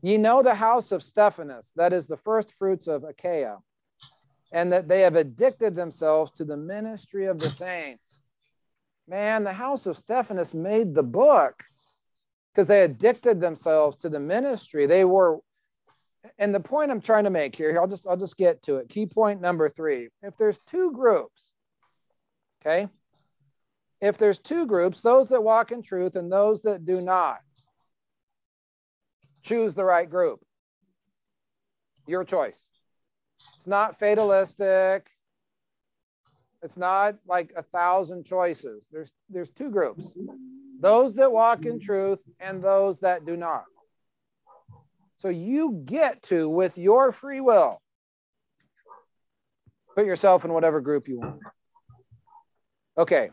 ye 0.00 0.16
know 0.16 0.42
the 0.42 0.54
house 0.54 0.92
of 0.92 1.02
Stephanas, 1.02 1.72
that 1.76 1.92
is 1.92 2.06
the 2.06 2.16
first 2.16 2.52
fruits 2.54 2.86
of 2.86 3.04
Achaia, 3.04 3.58
and 4.50 4.72
that 4.72 4.88
they 4.88 5.02
have 5.02 5.16
addicted 5.16 5.74
themselves 5.76 6.32
to 6.32 6.44
the 6.46 6.56
ministry 6.56 7.26
of 7.26 7.38
the 7.38 7.50
saints. 7.50 8.22
Man, 9.06 9.44
the 9.44 9.52
house 9.52 9.86
of 9.86 9.98
Stephanas 9.98 10.54
made 10.54 10.94
the 10.94 11.02
book 11.02 11.62
because 12.52 12.68
they 12.68 12.82
addicted 12.82 13.40
themselves 13.40 13.96
to 13.98 14.08
the 14.08 14.20
ministry. 14.20 14.86
They 14.86 15.04
were, 15.04 15.38
and 16.38 16.54
the 16.54 16.60
point 16.60 16.90
I'm 16.90 17.00
trying 17.00 17.24
to 17.24 17.30
make 17.30 17.56
here, 17.56 17.78
I'll 17.80 17.88
just 17.88 18.06
I'll 18.06 18.16
just 18.16 18.36
get 18.36 18.62
to 18.64 18.76
it. 18.76 18.88
Key 18.88 19.06
point 19.06 19.40
number 19.40 19.68
three. 19.68 20.08
If 20.22 20.36
there's 20.36 20.58
two 20.70 20.92
groups, 20.92 21.42
okay, 22.60 22.88
if 24.00 24.18
there's 24.18 24.38
two 24.38 24.66
groups, 24.66 25.00
those 25.00 25.28
that 25.30 25.42
walk 25.42 25.72
in 25.72 25.82
truth 25.82 26.16
and 26.16 26.30
those 26.30 26.62
that 26.62 26.84
do 26.84 27.00
not, 27.00 27.38
choose 29.42 29.74
the 29.74 29.84
right 29.84 30.08
group. 30.08 30.40
Your 32.06 32.24
choice. 32.24 32.60
It's 33.56 33.66
not 33.66 33.98
fatalistic. 33.98 35.08
It's 36.62 36.76
not 36.76 37.16
like 37.26 37.52
a 37.56 37.62
thousand 37.62 38.24
choices. 38.24 38.88
There's 38.92 39.12
there's 39.28 39.50
two 39.50 39.70
groups. 39.70 40.02
Those 40.82 41.14
that 41.14 41.30
walk 41.30 41.64
in 41.64 41.78
truth 41.78 42.18
and 42.40 42.60
those 42.60 43.00
that 43.00 43.24
do 43.24 43.36
not. 43.36 43.62
So 45.18 45.28
you 45.28 45.80
get 45.84 46.20
to 46.24 46.48
with 46.48 46.76
your 46.76 47.12
free 47.12 47.40
will 47.40 47.80
put 49.94 50.06
yourself 50.06 50.44
in 50.44 50.52
whatever 50.52 50.80
group 50.80 51.06
you 51.06 51.20
want. 51.20 51.40
Okay. 52.98 53.30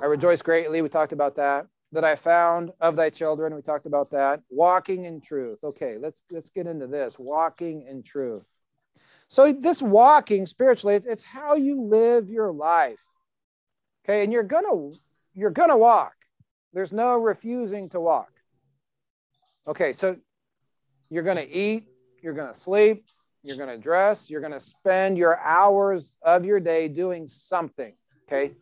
I 0.00 0.06
rejoice 0.06 0.40
greatly. 0.40 0.82
We 0.82 0.88
talked 0.88 1.12
about 1.12 1.34
that. 1.36 1.66
That 1.90 2.04
I 2.04 2.14
found 2.14 2.70
of 2.80 2.94
thy 2.94 3.10
children. 3.10 3.56
We 3.56 3.62
talked 3.62 3.86
about 3.86 4.10
that. 4.10 4.40
Walking 4.50 5.04
in 5.06 5.20
truth. 5.20 5.64
Okay, 5.64 5.96
let's 5.98 6.22
let's 6.30 6.50
get 6.50 6.68
into 6.68 6.86
this. 6.86 7.18
Walking 7.18 7.86
in 7.88 8.04
truth. 8.04 8.44
So 9.28 9.52
this 9.52 9.82
walking 9.82 10.46
spiritually, 10.46 10.94
it's 10.94 11.24
how 11.24 11.56
you 11.56 11.82
live 11.82 12.28
your 12.28 12.52
life. 12.52 13.00
Okay, 14.06 14.22
and 14.22 14.32
you're 14.32 14.44
gonna 14.44 14.92
you're 15.34 15.50
gonna 15.50 15.76
walk. 15.76 16.14
There's 16.72 16.92
no 16.92 17.18
refusing 17.18 17.88
to 17.90 18.00
walk. 18.00 18.30
Okay, 19.66 19.92
so 19.92 20.16
you're 21.10 21.24
gonna 21.24 21.46
eat, 21.48 21.88
you're 22.22 22.34
gonna 22.34 22.54
sleep, 22.54 23.04
you're 23.42 23.56
gonna 23.56 23.78
dress, 23.78 24.30
you're 24.30 24.40
gonna 24.40 24.60
spend 24.60 25.18
your 25.18 25.38
hours 25.40 26.18
of 26.22 26.44
your 26.44 26.60
day 26.60 26.86
doing 26.86 27.26
something. 27.26 27.94
Okay, 28.28 28.54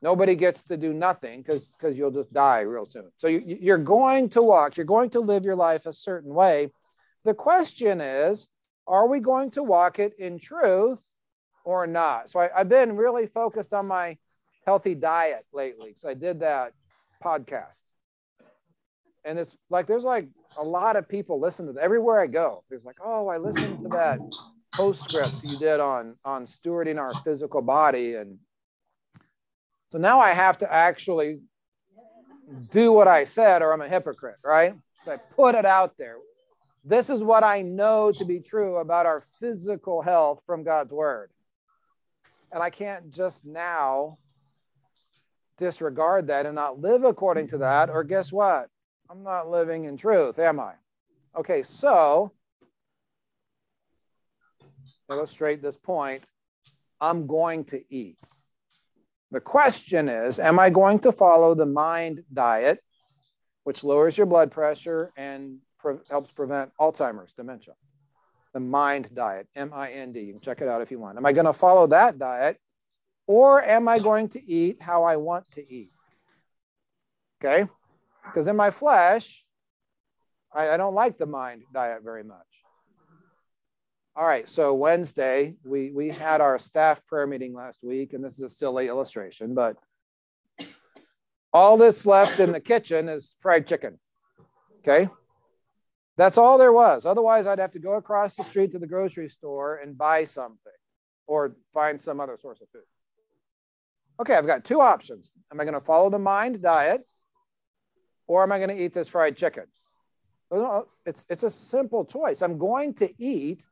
Nobody 0.00 0.36
gets 0.36 0.62
to 0.64 0.76
do 0.76 0.92
nothing 0.92 1.42
because 1.42 1.72
because 1.72 1.98
you'll 1.98 2.12
just 2.12 2.32
die 2.32 2.60
real 2.60 2.86
soon. 2.86 3.10
So 3.16 3.26
you, 3.26 3.42
you're 3.60 3.78
going 3.78 4.28
to 4.30 4.42
walk. 4.42 4.76
You're 4.76 4.86
going 4.86 5.10
to 5.10 5.20
live 5.20 5.44
your 5.44 5.56
life 5.56 5.86
a 5.86 5.92
certain 5.92 6.32
way. 6.32 6.70
The 7.24 7.34
question 7.34 8.00
is, 8.00 8.48
are 8.86 9.08
we 9.08 9.18
going 9.18 9.50
to 9.52 9.62
walk 9.62 9.98
it 9.98 10.14
in 10.18 10.38
truth 10.38 11.02
or 11.68 11.86
not? 11.86 12.30
So 12.30 12.40
I, 12.40 12.48
have 12.56 12.68
been 12.68 12.96
really 12.96 13.26
focused 13.26 13.74
on 13.74 13.86
my 13.86 14.16
healthy 14.64 14.94
diet 14.94 15.44
lately 15.52 15.88
because 15.88 16.04
I 16.04 16.14
did 16.14 16.40
that 16.40 16.72
podcast. 17.22 17.76
And 19.24 19.38
it's 19.38 19.56
like 19.68 19.86
there's 19.86 20.04
like 20.04 20.28
a 20.56 20.64
lot 20.64 20.96
of 20.96 21.08
people 21.08 21.40
listen 21.40 21.66
to 21.66 21.72
that 21.72 21.82
everywhere 21.82 22.20
I 22.20 22.26
go. 22.26 22.64
There's 22.70 22.84
like, 22.84 22.96
oh, 23.04 23.28
I 23.28 23.36
listened 23.36 23.82
to 23.82 23.88
that 23.90 24.18
postscript 24.74 25.34
you 25.42 25.58
did 25.58 25.80
on 25.80 26.14
on 26.24 26.46
stewarding 26.46 26.98
our 26.98 27.12
physical 27.24 27.62
body 27.62 28.14
and 28.14 28.38
so 29.90 29.96
now 29.98 30.20
I 30.20 30.30
have 30.30 30.58
to 30.58 30.72
actually 30.72 31.40
do 32.70 32.92
what 32.92 33.08
I 33.08 33.24
said, 33.24 33.62
or 33.62 33.72
I'm 33.72 33.80
a 33.80 33.88
hypocrite, 33.88 34.36
right? 34.44 34.74
So 35.02 35.12
I 35.12 35.16
put 35.16 35.54
it 35.54 35.64
out 35.64 35.96
there. 35.96 36.16
This 36.84 37.08
is 37.08 37.24
what 37.24 37.42
I 37.42 37.62
know 37.62 38.12
to 38.12 38.24
be 38.24 38.40
true 38.40 38.76
about 38.76 39.06
our 39.06 39.24
physical 39.40 40.02
health 40.02 40.42
from 40.46 40.62
God's 40.62 40.92
word. 40.92 41.30
And 42.52 42.62
I 42.62 42.70
can't 42.70 43.10
just 43.10 43.44
now 43.44 44.18
disregard 45.58 46.28
that 46.28 46.46
and 46.46 46.54
not 46.54 46.80
live 46.80 47.04
according 47.04 47.48
to 47.48 47.58
that, 47.58 47.90
or 47.90 48.04
guess 48.04 48.32
what? 48.32 48.68
I'm 49.10 49.22
not 49.22 49.50
living 49.50 49.84
in 49.84 49.96
truth, 49.96 50.38
am 50.38 50.60
I? 50.60 50.74
Okay, 51.36 51.62
so 51.62 52.32
illustrate 55.10 55.62
this 55.62 55.76
point. 55.76 56.22
I'm 57.00 57.26
going 57.26 57.64
to 57.66 57.82
eat. 57.94 58.18
The 59.30 59.40
question 59.40 60.08
is 60.08 60.40
Am 60.40 60.58
I 60.58 60.70
going 60.70 61.00
to 61.00 61.12
follow 61.12 61.54
the 61.54 61.66
mind 61.66 62.24
diet, 62.32 62.82
which 63.64 63.84
lowers 63.84 64.16
your 64.16 64.26
blood 64.26 64.50
pressure 64.50 65.12
and 65.16 65.58
pre- 65.78 65.98
helps 66.10 66.32
prevent 66.32 66.72
Alzheimer's, 66.80 67.32
dementia? 67.34 67.74
The 68.58 68.64
mind 68.64 69.10
diet, 69.14 69.46
M 69.54 69.72
I 69.72 69.92
N 69.92 70.10
D. 70.10 70.18
You 70.18 70.32
can 70.32 70.40
check 70.40 70.60
it 70.60 70.66
out 70.66 70.82
if 70.82 70.90
you 70.90 70.98
want. 70.98 71.16
Am 71.16 71.24
I 71.24 71.32
going 71.32 71.46
to 71.46 71.52
follow 71.52 71.86
that 71.86 72.18
diet 72.18 72.58
or 73.28 73.62
am 73.62 73.86
I 73.86 74.00
going 74.00 74.30
to 74.30 74.44
eat 74.50 74.82
how 74.82 75.04
I 75.04 75.14
want 75.14 75.48
to 75.52 75.72
eat? 75.72 75.92
Okay? 77.40 77.70
Because 78.24 78.48
in 78.48 78.56
my 78.56 78.72
flesh, 78.72 79.44
I, 80.52 80.70
I 80.70 80.76
don't 80.76 80.96
like 80.96 81.18
the 81.18 81.26
mind 81.26 81.62
diet 81.72 82.02
very 82.02 82.24
much. 82.24 82.48
All 84.16 84.26
right, 84.26 84.48
so 84.48 84.74
Wednesday, 84.74 85.54
we, 85.64 85.92
we 85.92 86.08
had 86.08 86.40
our 86.40 86.58
staff 86.58 87.06
prayer 87.06 87.28
meeting 87.28 87.54
last 87.54 87.84
week, 87.84 88.12
and 88.12 88.24
this 88.24 88.34
is 88.34 88.40
a 88.40 88.48
silly 88.48 88.88
illustration, 88.88 89.54
but 89.54 89.76
all 91.52 91.76
that's 91.76 92.06
left 92.06 92.40
in 92.40 92.50
the 92.50 92.58
kitchen 92.58 93.08
is 93.08 93.36
fried 93.38 93.68
chicken. 93.68 94.00
Okay? 94.80 95.08
That's 96.18 96.36
all 96.36 96.58
there 96.58 96.72
was. 96.72 97.06
Otherwise, 97.06 97.46
I'd 97.46 97.58
have 97.58 97.72
to 97.72 97.78
go 97.78 97.94
across 97.94 98.34
the 98.34 98.42
street 98.42 98.72
to 98.72 98.78
the 98.78 98.86
grocery 98.86 99.28
store 99.28 99.76
and 99.76 99.96
buy 99.96 100.24
something 100.24 100.72
or 101.26 101.56
find 101.72 101.98
some 101.98 102.20
other 102.20 102.36
source 102.38 102.60
of 102.60 102.68
food. 102.70 102.82
Okay, 104.20 104.34
I've 104.34 104.46
got 104.46 104.64
two 104.64 104.82
options. 104.82 105.32
Am 105.50 105.60
I 105.60 105.64
going 105.64 105.74
to 105.74 105.80
follow 105.80 106.10
the 106.10 106.18
mind 106.18 106.60
diet 106.60 107.02
or 108.26 108.42
am 108.42 108.52
I 108.52 108.58
going 108.58 108.76
to 108.76 108.84
eat 108.84 108.92
this 108.92 109.08
fried 109.08 109.36
chicken? 109.36 109.64
It's, 111.06 111.24
it's 111.30 111.44
a 111.44 111.50
simple 111.50 112.04
choice. 112.04 112.42
I'm 112.42 112.58
going 112.58 112.94
to 112.94 113.10
eat 113.18 113.62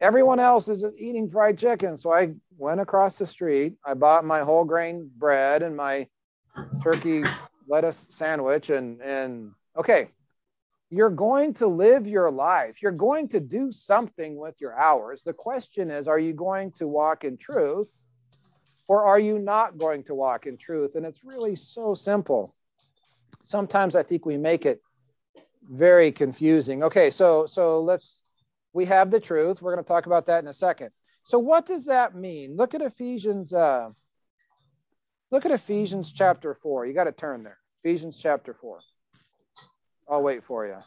Everyone 0.00 0.38
else 0.38 0.68
is 0.68 0.84
eating 0.96 1.28
fried 1.28 1.58
chicken. 1.58 1.96
So 1.96 2.12
I 2.12 2.34
went 2.56 2.80
across 2.80 3.18
the 3.18 3.26
street. 3.26 3.74
I 3.84 3.94
bought 3.94 4.24
my 4.24 4.40
whole 4.40 4.64
grain 4.64 5.10
bread 5.16 5.62
and 5.62 5.76
my 5.76 6.06
turkey 6.84 7.24
lettuce 7.66 8.06
sandwich. 8.10 8.70
And, 8.70 9.00
and 9.02 9.50
okay, 9.76 10.10
you're 10.90 11.10
going 11.10 11.54
to 11.54 11.66
live 11.66 12.06
your 12.06 12.30
life. 12.30 12.82
You're 12.82 12.92
going 12.92 13.28
to 13.28 13.40
do 13.40 13.70
something 13.70 14.36
with 14.36 14.60
your 14.60 14.78
hours. 14.78 15.22
The 15.22 15.34
question 15.34 15.90
is 15.90 16.08
are 16.08 16.18
you 16.18 16.32
going 16.32 16.72
to 16.72 16.88
walk 16.88 17.24
in 17.24 17.36
truth 17.36 17.88
or 18.86 19.04
are 19.04 19.20
you 19.20 19.38
not 19.38 19.76
going 19.76 20.04
to 20.04 20.14
walk 20.14 20.46
in 20.46 20.56
truth? 20.56 20.94
And 20.94 21.04
it's 21.04 21.24
really 21.24 21.56
so 21.56 21.94
simple. 21.94 22.54
Sometimes 23.42 23.94
I 23.96 24.02
think 24.02 24.24
we 24.24 24.38
make 24.38 24.64
it 24.64 24.80
very 25.70 26.10
confusing. 26.10 26.82
Okay, 26.82 27.10
so 27.10 27.44
so 27.46 27.82
let's 27.82 28.22
we 28.72 28.86
have 28.86 29.10
the 29.10 29.20
truth. 29.20 29.60
We're 29.60 29.74
going 29.74 29.84
to 29.84 29.88
talk 29.88 30.06
about 30.06 30.26
that 30.26 30.42
in 30.42 30.48
a 30.48 30.54
second. 30.54 30.90
So, 31.24 31.38
what 31.38 31.66
does 31.66 31.86
that 31.86 32.14
mean? 32.14 32.56
Look 32.56 32.74
at 32.74 32.80
Ephesians. 32.80 33.52
Uh, 33.52 33.90
look 35.30 35.44
at 35.44 35.50
Ephesians 35.50 36.10
chapter 36.10 36.54
four. 36.54 36.86
You 36.86 36.94
got 36.94 37.04
to 37.04 37.12
turn 37.12 37.42
there. 37.42 37.58
Ephesians 37.84 38.18
chapter 38.20 38.54
four. 38.54 38.78
I'll 40.10 40.22
wait 40.22 40.44
for 40.44 40.66
you. 40.66 40.78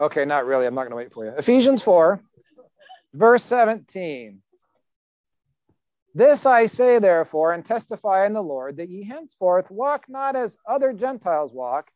Okay, 0.00 0.24
not 0.24 0.46
really. 0.46 0.66
I'm 0.66 0.74
not 0.74 0.82
going 0.82 0.90
to 0.90 0.96
wait 0.96 1.12
for 1.12 1.24
you. 1.24 1.30
Ephesians 1.30 1.82
4, 1.82 2.20
verse 3.14 3.44
17. 3.44 4.40
This 6.14 6.44
I 6.44 6.66
say, 6.66 6.98
therefore, 6.98 7.52
and 7.52 7.64
testify 7.64 8.26
in 8.26 8.34
the 8.34 8.42
Lord, 8.42 8.76
that 8.76 8.90
ye 8.90 9.04
henceforth 9.04 9.70
walk 9.70 10.06
not 10.08 10.36
as 10.36 10.58
other 10.66 10.92
Gentiles 10.92 11.52
walk 11.54 11.90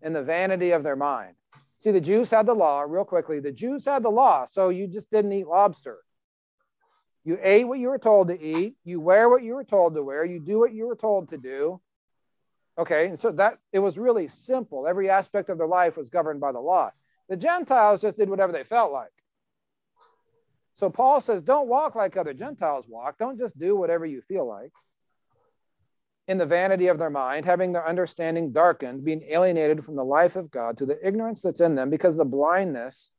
in 0.00 0.12
the 0.12 0.22
vanity 0.22 0.72
of 0.72 0.82
their 0.82 0.96
mind. 0.96 1.34
See, 1.76 1.90
the 1.90 2.00
Jews 2.00 2.30
had 2.30 2.46
the 2.46 2.54
law, 2.54 2.80
real 2.82 3.04
quickly. 3.04 3.38
The 3.38 3.52
Jews 3.52 3.84
had 3.84 4.02
the 4.02 4.10
law, 4.10 4.46
so 4.46 4.70
you 4.70 4.88
just 4.88 5.10
didn't 5.10 5.32
eat 5.32 5.46
lobster. 5.46 5.98
You 7.24 7.38
ate 7.40 7.68
what 7.68 7.78
you 7.78 7.88
were 7.88 7.98
told 7.98 8.28
to 8.28 8.40
eat, 8.40 8.76
you 8.84 9.00
wear 9.00 9.28
what 9.28 9.44
you 9.44 9.54
were 9.54 9.64
told 9.64 9.94
to 9.94 10.02
wear, 10.02 10.24
you 10.24 10.40
do 10.40 10.58
what 10.58 10.72
you 10.72 10.86
were 10.88 10.96
told 10.96 11.30
to 11.30 11.36
do. 11.36 11.80
Okay, 12.78 13.08
and 13.08 13.20
so 13.20 13.30
that 13.32 13.58
it 13.72 13.80
was 13.80 13.98
really 13.98 14.28
simple. 14.28 14.86
Every 14.86 15.10
aspect 15.10 15.50
of 15.50 15.58
their 15.58 15.66
life 15.66 15.96
was 15.96 16.08
governed 16.08 16.40
by 16.40 16.52
the 16.52 16.60
law. 16.60 16.90
The 17.28 17.36
Gentiles 17.36 18.00
just 18.00 18.16
did 18.16 18.30
whatever 18.30 18.52
they 18.52 18.64
felt 18.64 18.92
like. 18.92 19.12
So 20.76 20.88
Paul 20.88 21.20
says, 21.20 21.42
don't 21.42 21.68
walk 21.68 21.94
like 21.94 22.16
other 22.16 22.32
Gentiles 22.32 22.86
walk. 22.88 23.18
Don't 23.18 23.38
just 23.38 23.58
do 23.58 23.76
whatever 23.76 24.06
you 24.06 24.22
feel 24.22 24.46
like 24.46 24.72
in 26.28 26.38
the 26.38 26.46
vanity 26.46 26.88
of 26.88 26.98
their 26.98 27.10
mind, 27.10 27.44
having 27.44 27.72
their 27.72 27.86
understanding 27.86 28.52
darkened, 28.52 29.04
being 29.04 29.22
alienated 29.28 29.84
from 29.84 29.96
the 29.96 30.04
life 30.04 30.34
of 30.36 30.50
God 30.50 30.78
to 30.78 30.86
the 30.86 30.98
ignorance 31.06 31.42
that's 31.42 31.60
in 31.60 31.74
them 31.74 31.90
because 31.90 32.16
the 32.16 32.24
blindness 32.24 33.10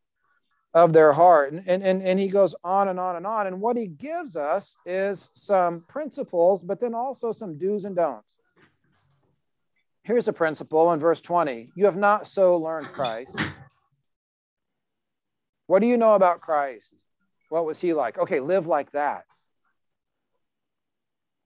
of 0.73 0.93
their 0.93 1.13
heart. 1.13 1.53
And, 1.53 1.63
And, 1.67 1.83
and, 1.83 2.01
and 2.01 2.19
he 2.19 2.27
goes 2.27 2.55
on 2.63 2.87
and 2.87 2.99
on 2.99 3.15
and 3.17 3.27
on. 3.27 3.45
And 3.45 3.61
what 3.61 3.77
he 3.77 3.87
gives 3.87 4.35
us 4.35 4.75
is 4.85 5.29
some 5.33 5.81
principles, 5.87 6.63
but 6.63 6.79
then 6.79 6.95
also 6.95 7.31
some 7.31 7.57
do's 7.57 7.85
and 7.85 7.95
don'ts. 7.95 8.35
Here's 10.03 10.27
a 10.27 10.33
principle 10.33 10.91
in 10.91 10.99
verse 10.99 11.21
20 11.21 11.69
You 11.75 11.85
have 11.85 11.95
not 11.95 12.27
so 12.27 12.57
learned 12.57 12.87
Christ. 12.87 13.39
What 15.67 15.79
do 15.79 15.87
you 15.87 15.97
know 15.97 16.13
about 16.13 16.41
Christ? 16.41 16.93
What 17.49 17.65
was 17.65 17.79
he 17.79 17.93
like? 17.93 18.17
Okay, 18.17 18.39
live 18.39 18.67
like 18.67 18.91
that. 18.91 19.23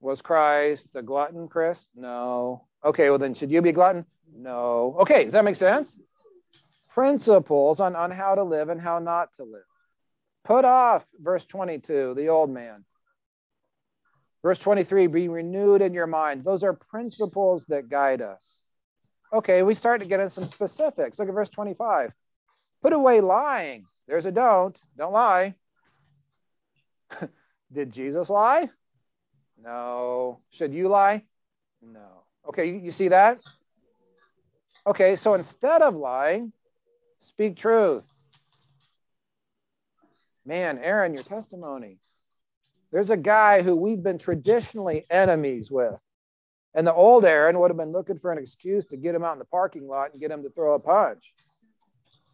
Was 0.00 0.22
Christ 0.22 0.96
a 0.96 1.02
glutton, 1.02 1.48
Chris? 1.48 1.88
No. 1.94 2.64
Okay, 2.84 3.10
well, 3.10 3.18
then 3.18 3.34
should 3.34 3.50
you 3.50 3.62
be 3.62 3.70
a 3.70 3.72
glutton? 3.72 4.04
No. 4.36 4.96
Okay, 5.00 5.24
does 5.24 5.32
that 5.32 5.44
make 5.44 5.56
sense? 5.56 5.96
Principles 6.88 7.80
on, 7.80 7.94
on 7.94 8.10
how 8.10 8.34
to 8.34 8.42
live 8.42 8.70
and 8.70 8.80
how 8.80 8.98
not 8.98 9.34
to 9.34 9.44
live. 9.44 9.62
Put 10.44 10.64
off, 10.64 11.06
verse 11.20 11.44
22, 11.44 12.14
the 12.14 12.28
old 12.28 12.50
man. 12.50 12.84
Verse 14.42 14.58
23, 14.58 15.08
be 15.08 15.28
renewed 15.28 15.82
in 15.82 15.92
your 15.92 16.06
mind. 16.06 16.44
Those 16.44 16.62
are 16.62 16.72
principles 16.72 17.66
that 17.66 17.88
guide 17.88 18.22
us. 18.22 18.62
Okay, 19.32 19.62
we 19.62 19.74
start 19.74 20.00
to 20.00 20.06
get 20.06 20.20
into 20.20 20.30
some 20.30 20.46
specifics. 20.46 21.18
Look 21.18 21.28
at 21.28 21.34
verse 21.34 21.50
25. 21.50 22.12
Put 22.82 22.92
away 22.92 23.20
lying. 23.20 23.86
There's 24.06 24.26
a 24.26 24.32
don't. 24.32 24.78
Don't 24.96 25.12
lie. 25.12 25.54
Did 27.72 27.92
Jesus 27.92 28.30
lie? 28.30 28.70
No. 29.62 30.38
Should 30.50 30.72
you 30.72 30.88
lie? 30.88 31.24
No. 31.82 32.24
Okay, 32.48 32.68
you, 32.68 32.74
you 32.76 32.90
see 32.90 33.08
that? 33.08 33.42
Okay, 34.86 35.16
so 35.16 35.34
instead 35.34 35.82
of 35.82 35.94
lying, 35.94 36.52
speak 37.20 37.56
truth. 37.56 38.08
Man, 40.46 40.78
Aaron, 40.78 41.12
your 41.12 41.24
testimony. 41.24 41.98
There's 42.92 43.10
a 43.10 43.16
guy 43.16 43.62
who 43.62 43.76
we've 43.76 44.02
been 44.02 44.18
traditionally 44.18 45.06
enemies 45.10 45.70
with. 45.70 46.00
And 46.74 46.86
the 46.86 46.94
old 46.94 47.24
Aaron 47.24 47.58
would 47.58 47.70
have 47.70 47.76
been 47.76 47.92
looking 47.92 48.18
for 48.18 48.32
an 48.32 48.38
excuse 48.38 48.86
to 48.88 48.96
get 48.96 49.14
him 49.14 49.24
out 49.24 49.32
in 49.32 49.38
the 49.38 49.44
parking 49.46 49.86
lot 49.86 50.12
and 50.12 50.20
get 50.20 50.30
him 50.30 50.42
to 50.42 50.50
throw 50.50 50.74
a 50.74 50.78
punch. 50.78 51.32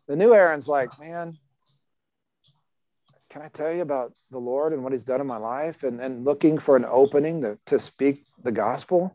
The 0.06 0.16
new 0.16 0.34
Aaron's 0.34 0.68
like, 0.68 0.90
man, 1.00 1.38
can 3.30 3.42
I 3.42 3.48
tell 3.48 3.72
you 3.72 3.82
about 3.82 4.12
the 4.30 4.38
Lord 4.38 4.72
and 4.72 4.84
what 4.84 4.92
he's 4.92 5.04
done 5.04 5.20
in 5.20 5.26
my 5.26 5.38
life 5.38 5.82
and, 5.82 6.00
and 6.00 6.24
looking 6.24 6.58
for 6.58 6.76
an 6.76 6.84
opening 6.84 7.40
to, 7.42 7.58
to 7.66 7.78
speak 7.78 8.24
the 8.42 8.52
gospel? 8.52 9.14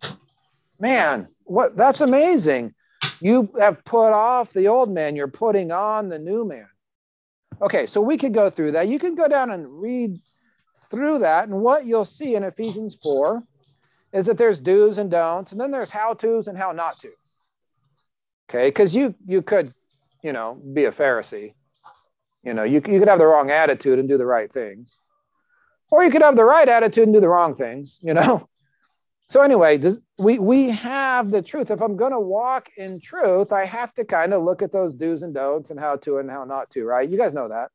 Man, 0.79 1.27
what 1.43 1.77
that's 1.77 2.01
amazing. 2.01 2.73
You 3.21 3.53
have 3.59 3.83
put 3.85 4.11
off 4.11 4.51
the 4.51 4.67
old 4.67 4.89
man, 4.91 5.15
you're 5.15 5.27
putting 5.27 5.71
on 5.71 6.09
the 6.09 6.19
new 6.19 6.43
man. 6.43 6.67
Okay, 7.61 7.85
so 7.85 8.01
we 8.01 8.17
could 8.17 8.33
go 8.33 8.49
through 8.49 8.71
that. 8.73 8.87
You 8.87 8.99
can 8.99 9.15
go 9.15 9.27
down 9.27 9.51
and 9.51 9.81
read 9.81 10.19
through 10.89 11.19
that, 11.19 11.47
and 11.47 11.59
what 11.59 11.85
you'll 11.85 12.05
see 12.05 12.35
in 12.35 12.43
Ephesians 12.43 12.97
4 13.01 13.43
is 14.13 14.25
that 14.25 14.37
there's 14.37 14.59
do's 14.59 14.97
and 14.97 15.11
don'ts, 15.11 15.51
and 15.51 15.61
then 15.61 15.71
there's 15.71 15.91
how 15.91 16.13
to's 16.13 16.47
and 16.47 16.57
how 16.57 16.71
not 16.71 16.99
to. 16.99 17.11
Okay, 18.49 18.69
because 18.69 18.95
you 18.95 19.13
you 19.25 19.41
could, 19.41 19.73
you 20.23 20.33
know, 20.33 20.55
be 20.73 20.85
a 20.85 20.91
Pharisee 20.91 21.53
you 22.43 22.53
know, 22.53 22.63
you, 22.63 22.81
you 22.87 22.99
could 22.99 23.07
have 23.07 23.19
the 23.19 23.25
wrong 23.25 23.51
attitude 23.51 23.99
and 23.99 24.07
do 24.07 24.17
the 24.17 24.25
right 24.25 24.51
things, 24.51 24.97
or 25.91 26.03
you 26.03 26.11
could 26.11 26.21
have 26.21 26.35
the 26.35 26.45
right 26.45 26.67
attitude 26.67 27.03
and 27.03 27.13
do 27.13 27.19
the 27.19 27.29
wrong 27.29 27.55
things, 27.55 27.99
you 28.01 28.13
know. 28.13 28.47
So, 29.27 29.43
anyway, 29.43 29.77
does, 29.77 30.01
we, 30.17 30.39
we 30.39 30.71
have 30.71 31.29
the 31.29 31.43
truth. 31.43 31.69
If 31.69 31.81
I'm 31.83 31.95
going 31.95 32.13
to 32.13 32.19
walk 32.19 32.69
in 32.77 32.99
truth, 32.99 33.51
I 33.53 33.63
have 33.63 33.93
to 33.93 34.03
kind 34.03 34.33
of 34.33 34.41
look 34.41 34.63
at 34.63 34.71
those 34.71 34.95
do's 34.95 35.21
and 35.21 35.35
don'ts 35.35 35.69
and 35.69 35.79
how 35.79 35.97
to 35.97 36.17
and 36.17 36.31
how 36.31 36.45
not 36.45 36.71
to, 36.71 36.83
right? 36.83 37.07
You 37.07 37.15
guys 37.15 37.35
know 37.35 37.47
that. 37.47 37.69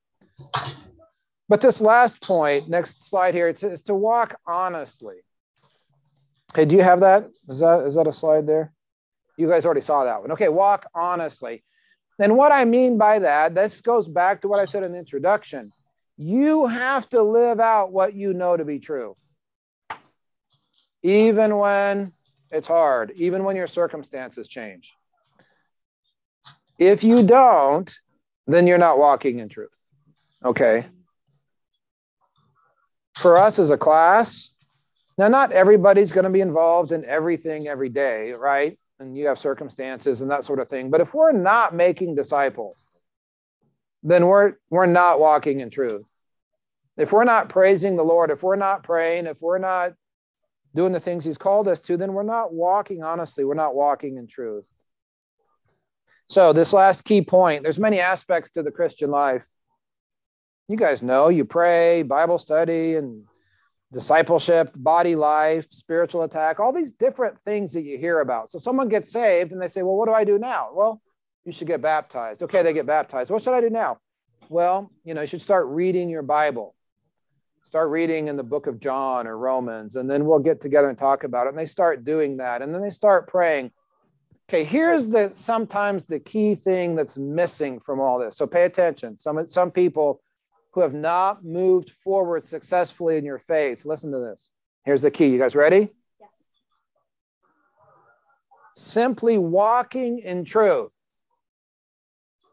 But 1.48 1.60
this 1.60 1.80
last 1.80 2.22
point, 2.22 2.68
next 2.68 3.08
slide 3.08 3.34
here, 3.34 3.48
is 3.48 3.82
to 3.82 3.94
walk 3.94 4.40
honestly. 4.46 5.16
Okay, 6.52 6.64
do 6.64 6.76
you 6.76 6.82
have 6.82 7.00
that? 7.00 7.28
Is 7.48 7.60
that 7.60 7.84
is 7.84 7.96
that 7.96 8.06
a 8.06 8.12
slide 8.12 8.46
there? 8.46 8.72
You 9.36 9.48
guys 9.48 9.66
already 9.66 9.80
saw 9.80 10.04
that 10.04 10.20
one. 10.20 10.32
Okay, 10.32 10.48
walk 10.48 10.86
honestly. 10.94 11.64
And 12.18 12.36
what 12.36 12.52
I 12.52 12.64
mean 12.64 12.96
by 12.96 13.18
that, 13.18 13.54
this 13.54 13.80
goes 13.80 14.06
back 14.06 14.42
to 14.42 14.48
what 14.48 14.60
I 14.60 14.64
said 14.64 14.84
in 14.84 14.92
the 14.92 14.98
introduction. 14.98 15.72
You 16.16 16.66
have 16.66 17.08
to 17.08 17.22
live 17.22 17.58
out 17.58 17.90
what 17.90 18.14
you 18.14 18.32
know 18.34 18.56
to 18.56 18.64
be 18.64 18.78
true, 18.78 19.16
even 21.02 21.56
when 21.58 22.12
it's 22.52 22.68
hard, 22.68 23.10
even 23.16 23.42
when 23.42 23.56
your 23.56 23.66
circumstances 23.66 24.46
change. 24.46 24.94
If 26.78 27.02
you 27.02 27.24
don't, 27.24 27.92
then 28.46 28.68
you're 28.68 28.78
not 28.78 28.98
walking 28.98 29.40
in 29.40 29.48
truth. 29.48 29.70
Okay. 30.44 30.86
For 33.14 33.38
us 33.38 33.58
as 33.58 33.70
a 33.70 33.78
class, 33.78 34.50
now 35.16 35.28
not 35.28 35.52
everybody's 35.52 36.12
going 36.12 36.24
to 36.24 36.30
be 36.30 36.40
involved 36.40 36.92
in 36.92 37.04
everything 37.04 37.68
every 37.68 37.88
day, 37.88 38.32
right? 38.32 38.78
and 39.00 39.16
you 39.16 39.26
have 39.26 39.38
circumstances 39.38 40.22
and 40.22 40.30
that 40.30 40.44
sort 40.44 40.60
of 40.60 40.68
thing. 40.68 40.90
But 40.90 41.00
if 41.00 41.14
we're 41.14 41.32
not 41.32 41.74
making 41.74 42.14
disciples, 42.14 42.76
then 44.02 44.26
we're 44.26 44.54
we're 44.70 44.86
not 44.86 45.18
walking 45.18 45.60
in 45.60 45.70
truth. 45.70 46.10
If 46.96 47.12
we're 47.12 47.24
not 47.24 47.48
praising 47.48 47.96
the 47.96 48.04
Lord, 48.04 48.30
if 48.30 48.42
we're 48.42 48.56
not 48.56 48.84
praying, 48.84 49.26
if 49.26 49.40
we're 49.40 49.58
not 49.58 49.94
doing 50.74 50.92
the 50.92 51.00
things 51.00 51.24
he's 51.24 51.38
called 51.38 51.68
us 51.68 51.80
to, 51.82 51.96
then 51.96 52.12
we're 52.12 52.22
not 52.22 52.52
walking 52.52 53.02
honestly, 53.02 53.44
we're 53.44 53.54
not 53.54 53.74
walking 53.74 54.16
in 54.16 54.26
truth. 54.26 54.68
So 56.28 56.52
this 56.52 56.72
last 56.72 57.04
key 57.04 57.22
point, 57.22 57.62
there's 57.62 57.78
many 57.78 58.00
aspects 58.00 58.50
to 58.52 58.62
the 58.62 58.70
Christian 58.70 59.10
life. 59.10 59.46
You 60.68 60.76
guys 60.76 61.02
know 61.02 61.28
you 61.28 61.44
pray, 61.44 62.02
Bible 62.02 62.38
study 62.38 62.96
and 62.96 63.24
discipleship, 63.92 64.72
body 64.74 65.14
life, 65.14 65.66
spiritual 65.70 66.22
attack, 66.22 66.58
all 66.58 66.72
these 66.72 66.92
different 66.92 67.38
things 67.44 67.74
that 67.74 67.82
you 67.82 67.98
hear 67.98 68.20
about. 68.20 68.48
So 68.48 68.58
someone 68.58 68.88
gets 68.88 69.12
saved 69.12 69.52
and 69.52 69.60
they 69.60 69.68
say, 69.68 69.82
Well, 69.82 69.96
what 69.96 70.06
do 70.06 70.14
I 70.14 70.24
do 70.24 70.38
now? 70.38 70.70
Well, 70.72 71.02
you 71.44 71.52
should 71.52 71.66
get 71.66 71.82
baptized. 71.82 72.42
Okay, 72.42 72.62
they 72.62 72.72
get 72.72 72.86
baptized. 72.86 73.30
What 73.30 73.42
should 73.42 73.52
I 73.52 73.60
do 73.60 73.68
now? 73.68 73.98
Well, 74.48 74.90
you 75.04 75.12
know, 75.12 75.20
you 75.20 75.26
should 75.26 75.42
start 75.42 75.66
reading 75.66 76.08
your 76.08 76.22
Bible. 76.22 76.74
Start 77.64 77.90
reading 77.90 78.28
in 78.28 78.36
the 78.36 78.42
book 78.42 78.66
of 78.66 78.80
John 78.80 79.26
or 79.26 79.36
Romans, 79.36 79.96
and 79.96 80.10
then 80.10 80.24
we'll 80.24 80.38
get 80.38 80.60
together 80.60 80.88
and 80.88 80.96
talk 80.96 81.24
about 81.24 81.46
it. 81.46 81.50
And 81.50 81.58
they 81.58 81.66
start 81.66 82.04
doing 82.04 82.38
that, 82.38 82.62
and 82.62 82.74
then 82.74 82.80
they 82.80 82.90
start 82.90 83.28
praying. 83.28 83.70
Okay, 84.48 84.64
here's 84.64 85.10
the 85.10 85.30
sometimes 85.34 86.06
the 86.06 86.20
key 86.20 86.54
thing 86.54 86.94
that's 86.94 87.18
missing 87.18 87.80
from 87.80 88.00
all 88.00 88.18
this. 88.18 88.36
So 88.36 88.46
pay 88.46 88.64
attention. 88.64 89.18
Some 89.18 89.46
some 89.46 89.70
people 89.70 90.22
who 90.74 90.80
have 90.80 90.92
not 90.92 91.44
moved 91.44 91.88
forward 91.88 92.44
successfully 92.44 93.16
in 93.16 93.24
your 93.24 93.38
faith. 93.38 93.84
Listen 93.84 94.10
to 94.10 94.18
this. 94.18 94.50
Here's 94.84 95.02
the 95.02 95.10
key. 95.10 95.28
You 95.28 95.38
guys 95.38 95.54
ready? 95.54 95.88
Yeah. 96.20 96.26
Simply 98.74 99.38
walking 99.38 100.18
in 100.18 100.44
truth 100.44 100.92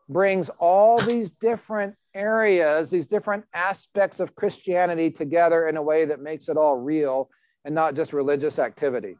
brings 0.07 0.49
all 0.59 0.99
these 0.99 1.31
different 1.31 1.95
areas, 2.13 2.91
these 2.91 3.07
different 3.07 3.43
aspects 3.55 4.19
of 4.19 4.35
Christianity 4.35 5.09
together 5.09 5.67
in 5.67 5.75
a 5.75 5.81
way 5.81 6.05
that 6.05 6.21
makes 6.21 6.47
it 6.47 6.57
all 6.57 6.77
real 6.77 7.27
and 7.65 7.73
not 7.73 7.95
just 7.95 8.13
religious 8.13 8.59
activity. 8.59 9.15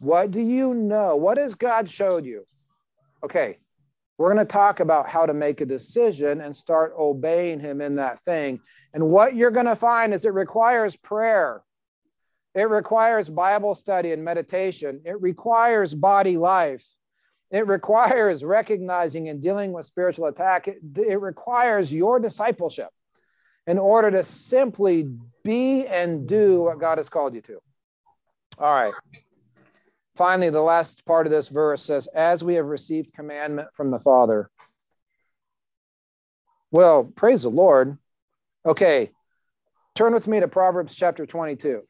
What 0.00 0.30
do 0.30 0.40
you 0.40 0.72
know? 0.72 1.16
What 1.16 1.36
has 1.36 1.54
God 1.54 1.90
showed 1.90 2.24
you? 2.24 2.46
Okay, 3.22 3.58
we're 4.18 4.34
going 4.34 4.44
to 4.44 4.52
talk 4.52 4.80
about 4.80 5.08
how 5.08 5.24
to 5.24 5.32
make 5.32 5.60
a 5.60 5.66
decision 5.66 6.40
and 6.40 6.54
start 6.54 6.92
obeying 6.98 7.60
Him 7.60 7.80
in 7.80 7.96
that 7.96 8.20
thing. 8.20 8.60
And 8.92 9.08
what 9.08 9.34
you're 9.34 9.52
going 9.52 9.66
to 9.66 9.76
find 9.76 10.12
is 10.12 10.24
it 10.24 10.34
requires 10.34 10.96
prayer, 10.96 11.62
it 12.54 12.68
requires 12.68 13.28
Bible 13.28 13.74
study 13.76 14.12
and 14.12 14.24
meditation, 14.24 15.00
it 15.04 15.20
requires 15.22 15.94
body 15.94 16.36
life. 16.36 16.84
It 17.50 17.66
requires 17.66 18.44
recognizing 18.44 19.30
and 19.30 19.40
dealing 19.40 19.72
with 19.72 19.86
spiritual 19.86 20.26
attack. 20.26 20.68
It, 20.68 20.80
it 20.96 21.18
requires 21.18 21.90
your 21.90 22.20
discipleship 22.20 22.90
in 23.66 23.78
order 23.78 24.10
to 24.10 24.22
simply 24.22 25.08
be 25.44 25.86
and 25.86 26.28
do 26.28 26.64
what 26.64 26.78
God 26.78 26.98
has 26.98 27.08
called 27.08 27.34
you 27.34 27.40
to. 27.42 27.58
All 28.58 28.74
right. 28.74 28.92
Finally, 30.18 30.50
the 30.50 30.60
last 30.60 31.06
part 31.06 31.28
of 31.28 31.30
this 31.30 31.48
verse 31.48 31.80
says, 31.80 32.08
As 32.08 32.42
we 32.42 32.54
have 32.54 32.66
received 32.66 33.14
commandment 33.14 33.68
from 33.72 33.92
the 33.92 34.00
Father. 34.00 34.50
Well, 36.72 37.04
praise 37.04 37.44
the 37.44 37.50
Lord. 37.50 37.98
Okay, 38.66 39.10
turn 39.94 40.12
with 40.12 40.26
me 40.26 40.40
to 40.40 40.48
Proverbs 40.48 40.96
chapter 40.96 41.24
22. 41.24 41.82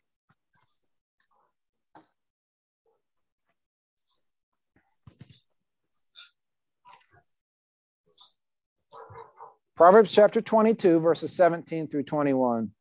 Proverbs 9.74 10.12
chapter 10.12 10.42
22, 10.42 11.00
verses 11.00 11.32
17 11.32 11.88
through 11.88 12.02
21. 12.02 12.72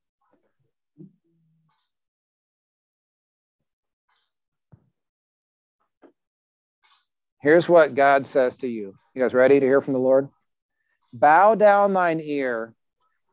Here's 7.39 7.69
what 7.69 7.95
God 7.95 8.25
says 8.25 8.57
to 8.57 8.67
you. 8.67 8.95
You 9.13 9.21
guys 9.21 9.33
ready 9.33 9.59
to 9.59 9.65
hear 9.65 9.81
from 9.81 9.93
the 9.93 9.99
Lord? 9.99 10.29
Bow 11.13 11.55
down 11.55 11.93
thine 11.93 12.19
ear 12.19 12.73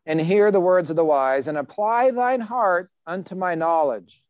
and 0.07 0.21
hear 0.21 0.51
the 0.51 0.61
words 0.61 0.91
of 0.91 0.97
the 0.97 1.05
wise, 1.05 1.49
and 1.49 1.57
apply 1.57 2.11
thine 2.11 2.41
heart 2.41 2.91
unto 3.07 3.35
my 3.35 3.55
knowledge. 3.55 4.23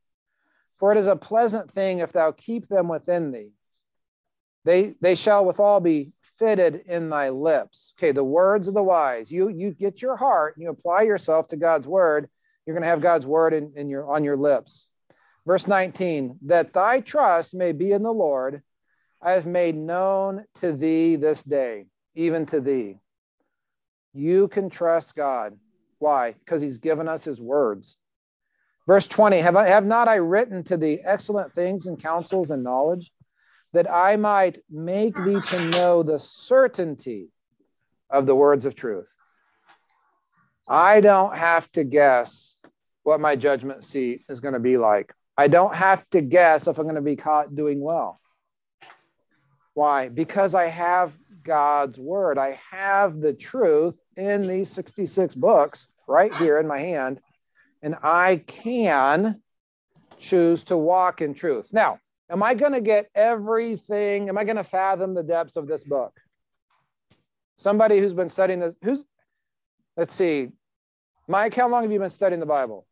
For 0.78 0.92
it 0.92 0.98
is 0.98 1.08
a 1.08 1.16
pleasant 1.16 1.70
thing 1.70 1.98
if 1.98 2.12
thou 2.12 2.30
keep 2.30 2.68
them 2.68 2.86
within 2.86 3.32
thee. 3.32 3.50
They, 4.64 4.94
they 5.00 5.16
shall 5.16 5.44
withal 5.44 5.80
be 5.80 6.12
fitted 6.38 6.82
in 6.86 7.10
thy 7.10 7.30
lips. 7.30 7.92
Okay, 7.98 8.12
the 8.12 8.24
words 8.24 8.68
of 8.68 8.74
the 8.74 8.82
wise. 8.82 9.32
You, 9.32 9.48
you 9.48 9.72
get 9.72 10.00
your 10.00 10.16
heart, 10.16 10.56
and 10.56 10.62
you 10.62 10.70
apply 10.70 11.02
yourself 11.02 11.48
to 11.48 11.56
God's 11.56 11.88
word, 11.88 12.28
you're 12.66 12.74
going 12.74 12.82
to 12.82 12.88
have 12.88 13.00
God's 13.00 13.26
word 13.26 13.52
in, 13.52 13.72
in 13.76 13.88
your, 13.88 14.08
on 14.08 14.24
your 14.24 14.36
lips. 14.36 14.88
Verse 15.46 15.66
19, 15.68 16.38
that 16.46 16.72
thy 16.72 17.00
trust 17.00 17.52
may 17.52 17.72
be 17.72 17.92
in 17.92 18.02
the 18.02 18.12
Lord, 18.12 18.62
I 19.20 19.32
have 19.32 19.46
made 19.46 19.76
known 19.76 20.44
to 20.56 20.72
thee 20.72 21.16
this 21.16 21.42
day, 21.42 21.86
even 22.14 22.46
to 22.46 22.60
thee. 22.60 22.98
You 24.12 24.48
can 24.48 24.70
trust 24.70 25.14
God. 25.14 25.58
Why? 25.98 26.32
Because 26.32 26.60
he's 26.60 26.78
given 26.78 27.08
us 27.08 27.24
his 27.24 27.40
words. 27.40 27.96
Verse 28.86 29.06
20 29.06 29.38
have, 29.38 29.56
I, 29.56 29.68
have 29.68 29.86
not 29.86 30.08
I 30.08 30.16
written 30.16 30.62
to 30.64 30.76
thee 30.76 31.00
excellent 31.04 31.54
things 31.54 31.86
and 31.86 32.00
counsels 32.00 32.50
and 32.50 32.62
knowledge, 32.62 33.12
that 33.72 33.90
I 33.90 34.16
might 34.16 34.58
make 34.70 35.16
thee 35.16 35.40
to 35.40 35.64
know 35.64 36.02
the 36.02 36.18
certainty 36.18 37.28
of 38.10 38.26
the 38.26 38.34
words 38.34 38.66
of 38.66 38.74
truth? 38.74 39.12
I 40.68 41.00
don't 41.00 41.36
have 41.36 41.70
to 41.72 41.84
guess 41.84 42.56
what 43.02 43.20
my 43.20 43.36
judgment 43.36 43.84
seat 43.84 44.22
is 44.28 44.40
going 44.40 44.54
to 44.54 44.60
be 44.60 44.76
like. 44.76 45.12
I 45.36 45.48
don't 45.48 45.74
have 45.74 46.08
to 46.10 46.20
guess 46.20 46.68
if 46.68 46.78
I'm 46.78 46.84
going 46.84 46.94
to 46.94 47.02
be 47.02 47.16
caught 47.16 47.54
doing 47.54 47.80
well. 47.80 48.20
Why? 49.74 50.08
Because 50.08 50.54
I 50.54 50.66
have 50.66 51.16
God's 51.42 51.98
word. 51.98 52.38
I 52.38 52.58
have 52.70 53.20
the 53.20 53.34
truth 53.34 53.96
in 54.16 54.46
these 54.46 54.70
66 54.70 55.34
books 55.34 55.88
right 56.06 56.34
here 56.36 56.58
in 56.58 56.66
my 56.66 56.78
hand, 56.78 57.20
and 57.82 57.96
I 58.02 58.42
can 58.46 59.42
choose 60.18 60.64
to 60.64 60.76
walk 60.76 61.20
in 61.20 61.34
truth. 61.34 61.72
Now, 61.72 61.98
am 62.30 62.42
I 62.42 62.54
going 62.54 62.72
to 62.72 62.80
get 62.80 63.08
everything? 63.14 64.28
Am 64.28 64.38
I 64.38 64.44
going 64.44 64.56
to 64.56 64.64
fathom 64.64 65.14
the 65.14 65.22
depths 65.22 65.56
of 65.56 65.66
this 65.66 65.84
book? 65.84 66.12
Somebody 67.56 67.98
who's 67.98 68.14
been 68.14 68.28
studying 68.28 68.60
this, 68.60 68.74
who's, 68.82 69.04
let's 69.96 70.14
see, 70.14 70.50
Mike, 71.28 71.54
how 71.54 71.68
long 71.68 71.82
have 71.82 71.92
you 71.92 71.98
been 71.98 72.10
studying 72.10 72.40
the 72.40 72.46
Bible? 72.46 72.86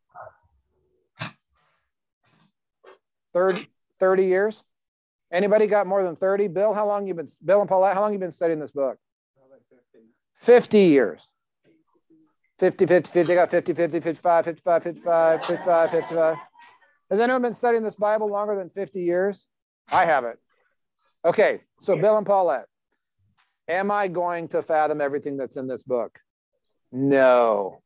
30, 3.32 3.68
30 3.98 4.24
years? 4.24 4.62
Anybody 5.32 5.66
got 5.66 5.86
more 5.86 6.04
than 6.04 6.14
30? 6.14 6.48
Bill, 6.48 6.74
how 6.74 6.86
long 6.86 7.06
you 7.06 7.14
been, 7.14 7.26
Bill 7.44 7.60
and 7.60 7.68
Paulette, 7.68 7.94
how 7.94 8.02
long 8.02 8.12
you 8.12 8.18
been 8.18 8.30
studying 8.30 8.60
this 8.60 8.70
book? 8.70 8.98
50 10.34 10.78
years. 10.78 11.26
50, 12.58 12.86
50, 12.86 13.10
50, 13.10 13.34
got 13.34 13.50
50, 13.50 13.72
50, 13.72 14.00
55, 14.00 14.44
55, 14.44 14.82
55, 14.82 15.46
55, 15.46 15.90
55. 15.90 16.36
Has 17.10 17.20
anyone 17.20 17.42
been 17.42 17.52
studying 17.52 17.82
this 17.82 17.94
Bible 17.94 18.28
longer 18.28 18.54
than 18.54 18.70
50 18.70 19.00
years? 19.00 19.46
I 19.90 20.04
haven't. 20.04 20.38
Okay, 21.24 21.60
so 21.80 21.96
Bill 21.96 22.16
and 22.16 22.26
Paulette, 22.26 22.66
am 23.68 23.90
I 23.90 24.08
going 24.08 24.48
to 24.48 24.62
fathom 24.62 25.00
everything 25.00 25.36
that's 25.36 25.56
in 25.56 25.66
this 25.66 25.82
book? 25.82 26.18
No. 26.90 27.80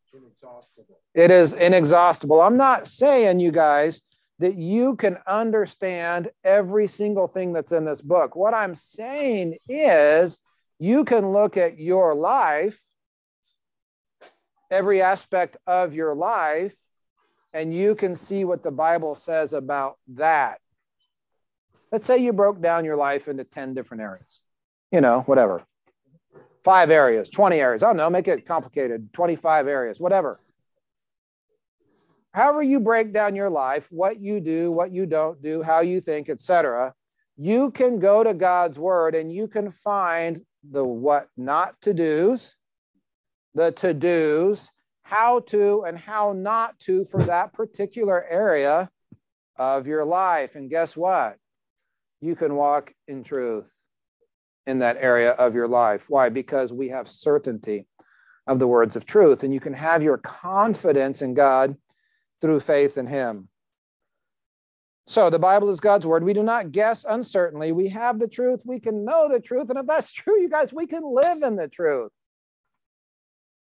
It 1.15 1.31
is 1.31 1.53
inexhaustible. 1.53 2.41
I'm 2.41 2.57
not 2.57 2.87
saying, 2.87 3.41
you 3.41 3.51
guys, 3.53 4.03
that 4.39 4.57
you 4.57 4.97
can 4.97 5.19
understand 5.27 6.31
every 6.45 6.87
single 6.87 7.27
thing 7.27 7.53
that's 7.53 7.73
in 7.73 7.85
this 7.85 8.03
book. 8.03 8.37
What 8.37 8.55
I'm 8.55 8.75
saying 8.75 9.57
is, 9.69 10.39
you 10.79 11.05
can 11.05 11.33
look 11.33 11.57
at 11.57 11.79
your 11.79 12.15
life, 12.15 12.79
every 14.71 15.01
aspect 15.01 15.57
of 15.67 15.95
your 15.95 16.15
life, 16.15 16.77
and 17.55 17.73
you 17.73 17.95
can 17.95 18.15
see 18.15 18.45
what 18.45 18.63
the 18.63 18.71
Bible 18.71 19.15
says 19.15 19.55
about 19.55 19.97
that. 20.09 20.61
Let's 21.91 22.05
say 22.05 22.19
you 22.19 22.35
broke 22.35 22.61
down 22.61 22.85
your 22.85 22.97
life 22.97 23.29
into 23.29 23.45
10 23.45 23.73
different 23.73 24.03
areas, 24.03 24.43
you 24.93 25.01
know, 25.01 25.21
whatever. 25.23 25.65
Five 26.63 26.91
areas, 26.91 27.31
20 27.31 27.57
areas. 27.57 27.83
I 27.83 27.87
don't 27.87 27.97
know, 27.97 28.11
make 28.11 28.29
it 28.29 28.45
complicated, 28.45 29.13
25 29.15 29.69
areas, 29.69 29.99
whatever 29.99 30.41
however 32.37 32.63
you 32.63 32.79
break 32.79 33.15
down 33.15 33.35
your 33.35 33.49
life, 33.49 33.89
what 33.91 34.21
you 34.21 34.41
do, 34.41 34.71
what 34.71 34.93
you 34.93 35.07
don't 35.07 35.43
do, 35.43 35.63
how 35.63 35.81
you 35.81 36.03
think, 36.03 36.29
etc., 36.29 36.93
you 37.39 37.71
can 37.71 37.99
go 37.99 38.23
to 38.23 38.35
God's 38.35 38.79
word 38.79 39.15
and 39.15 39.33
you 39.33 39.49
can 39.49 39.71
find 39.71 40.43
the 40.71 40.85
what 40.85 41.29
not 41.39 41.81
to 41.81 41.95
do's, 41.95 42.55
the 43.55 43.73
to 43.73 43.95
do's, 43.95 44.71
how 45.03 45.41
to 45.41 45.85
and 45.85 45.99
how 45.99 46.35
not 46.35 46.79
to 46.81 47.07
for 47.07 47.23
that 47.23 47.55
particular 47.55 48.27
area 48.29 48.91
of 49.59 49.87
your 49.87 50.05
life. 50.05 50.57
And 50.57 50.69
guess 50.69 50.95
what? 50.95 51.37
You 52.21 52.37
can 52.37 52.55
walk 52.55 52.93
in 53.09 53.25
truth 53.25 53.73
in 54.67 54.81
that 54.81 54.99
area 55.01 55.31
of 55.31 55.55
your 55.55 55.69
life. 55.69 56.05
Why? 56.09 56.29
Because 56.29 56.71
we 56.71 56.89
have 56.91 57.09
certainty 57.09 57.87
of 58.47 58.59
the 58.59 58.69
words 58.69 58.95
of 58.95 59.07
truth, 59.07 59.43
and 59.43 59.55
you 59.55 59.61
can 59.61 59.73
have 59.73 60.03
your 60.03 60.19
confidence 60.19 61.23
in 61.23 61.33
God 61.33 61.77
through 62.41 62.61
faith 62.61 62.99
in 62.99 63.07
him. 63.07 63.49
So 65.07 65.31
the 65.31 65.39
Bible 65.39 65.71
is 65.71 65.79
God's 65.79 66.07
word. 66.07 66.25
We 66.25 66.35
do 66.35 66.43
not 66.43 66.73
guess 66.73 67.05
uncertainly. 67.09 67.71
We 67.73 67.89
have 67.91 68.19
the 68.19 68.27
truth. 68.27 68.63
We 68.65 68.81
can 68.81 69.05
know 69.05 69.29
the 69.31 69.41
truth. 69.41 69.71
And 69.71 69.79
if 69.79 69.87
that's 69.87 70.13
true, 70.13 70.41
you 70.41 70.49
guys, 70.49 70.73
we 70.73 70.87
can 70.87 71.03
live 71.05 71.43
in 71.43 71.57
the 71.57 71.69
truth. 71.69 72.13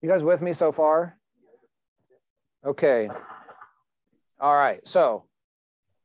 You 0.03 0.09
guys 0.09 0.23
with 0.23 0.43
me 0.43 0.53
so 0.53 0.73
far? 0.73 1.17
Okay. 2.65 3.09
All 4.41 4.55
right. 4.55 4.87
So 4.87 5.27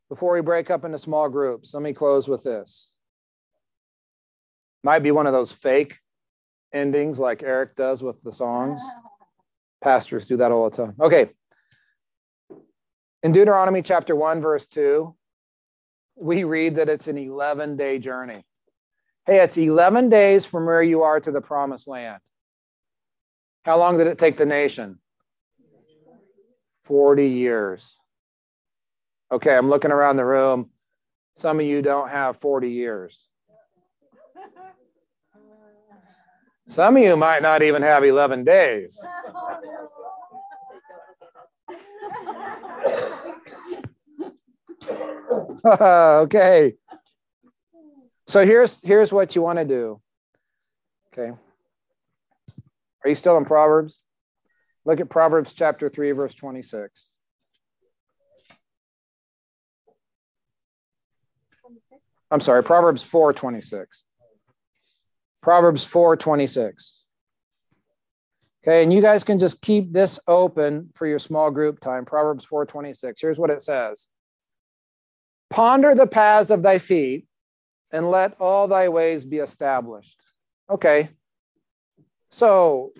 before 0.10 0.34
we 0.34 0.41
break 0.41 0.69
up 0.69 0.86
into 0.86 0.99
small 0.99 1.30
groups, 1.30 1.73
let 1.73 1.82
me 1.84 1.93
close 1.93 2.28
with 2.28 2.43
this. 2.43 2.93
Might 4.84 4.99
be 4.99 5.12
one 5.12 5.28
of 5.28 5.34
those 5.34 5.52
fake 5.52 5.97
endings 6.73 7.19
like 7.19 7.41
Eric 7.43 7.76
does 7.76 8.04
with 8.04 8.21
the 8.23 8.32
songs. 8.32 8.82
Pastors 9.82 10.28
do 10.28 10.38
that 10.38 10.52
all 10.52 10.69
the 10.69 10.86
time. 10.86 10.95
Okay. 10.99 11.30
In 13.23 13.31
Deuteronomy 13.31 13.81
chapter 13.81 14.17
1, 14.17 14.41
verse 14.41 14.67
2, 14.67 15.15
we 16.17 16.43
read 16.43 16.75
that 16.75 16.89
it's 16.89 17.07
an 17.07 17.17
11 17.17 17.77
day 17.77 17.97
journey. 17.97 18.45
Hey, 19.25 19.39
it's 19.39 19.57
11 19.57 20.09
days 20.09 20.45
from 20.45 20.65
where 20.65 20.83
you 20.83 21.03
are 21.03 21.21
to 21.21 21.31
the 21.31 21.39
promised 21.39 21.88
land. 21.88 22.19
How 23.63 23.77
long 23.77 23.97
did 23.97 24.07
it 24.07 24.17
take 24.17 24.36
the 24.36 24.45
nation? 24.45 24.99
40 26.83 27.25
years. 27.25 27.97
Okay, 29.31 29.55
I'm 29.55 29.69
looking 29.69 29.91
around 29.91 30.17
the 30.17 30.25
room. 30.25 30.71
Some 31.38 31.62
of 31.62 31.65
you 31.65 31.81
don't 31.81 32.09
have 32.09 32.41
40 32.41 32.69
years. 32.69 33.29
Some 36.67 36.97
of 36.97 37.03
you 37.03 37.15
might 37.15 37.41
not 37.41 37.63
even 37.63 37.83
have 37.83 38.03
11 38.03 38.43
days. 38.43 39.01
okay. 45.65 46.76
So 48.28 48.46
here's 48.46 48.80
here's 48.84 49.12
what 49.12 49.36
you 49.36 49.41
want 49.41 49.60
to 49.60 49.65
do. 49.65 50.02
Okay. 51.13 51.32
Are 53.04 53.10
you 53.10 53.15
still 53.15 53.38
in 53.38 53.46
Proverbs? 53.46 54.02
Look 54.86 55.00
at 55.00 55.10
Proverbs 55.10 55.54
chapter 55.54 55.89
3 55.89 56.12
verse 56.12 56.36
26. 56.36 57.12
I'm 62.34 62.39
sorry, 62.39 62.64
Proverbs 62.64 63.05
4:26. 63.05 64.03
Proverbs 65.41 65.86
4:26. 65.86 67.03
Okay, 68.64 68.82
and 68.82 68.93
you 68.93 69.01
guys 69.01 69.26
can 69.26 69.39
just 69.39 69.61
keep 69.61 69.91
this 69.91 70.20
open 70.26 70.89
for 70.95 71.05
your 71.05 71.20
small 71.20 71.51
group 71.51 71.82
time. 71.82 72.05
Proverbs 72.05 72.45
4:26. 72.45 73.20
Here's 73.20 73.39
what 73.39 73.49
it 73.49 73.61
says. 73.61 74.07
Ponder 75.49 75.93
the 75.93 76.07
paths 76.07 76.49
of 76.49 76.64
thy 76.64 76.80
feet, 76.80 77.28
and 77.91 78.09
let 78.09 78.39
all 78.39 78.68
thy 78.68 78.88
ways 78.88 79.26
be 79.26 79.39
established. 79.39 80.20
Okay. 80.70 81.09
So 82.32 82.93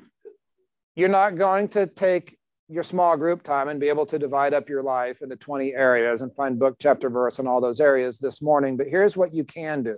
you're 0.96 1.10
not 1.10 1.38
going 1.38 1.70
to 1.70 1.88
take 1.88 2.38
your 2.68 2.84
small 2.84 3.16
group 3.18 3.42
time 3.42 3.70
and 3.70 3.80
be 3.80 3.90
able 3.90 4.06
to 4.08 4.20
divide 4.20 4.54
up 4.54 4.70
your 4.70 4.84
life 4.84 5.22
into 5.22 5.36
20 5.36 5.74
areas 5.74 6.22
and 6.22 6.36
find 6.36 6.60
book, 6.60 6.76
chapter, 6.80 7.10
verse 7.10 7.40
in 7.40 7.48
all 7.48 7.62
those 7.62 7.80
areas 7.80 8.20
this 8.20 8.42
morning. 8.42 8.78
But 8.78 8.88
here's 8.88 9.18
what 9.18 9.34
you 9.34 9.44
can 9.44 9.84
do 9.84 9.98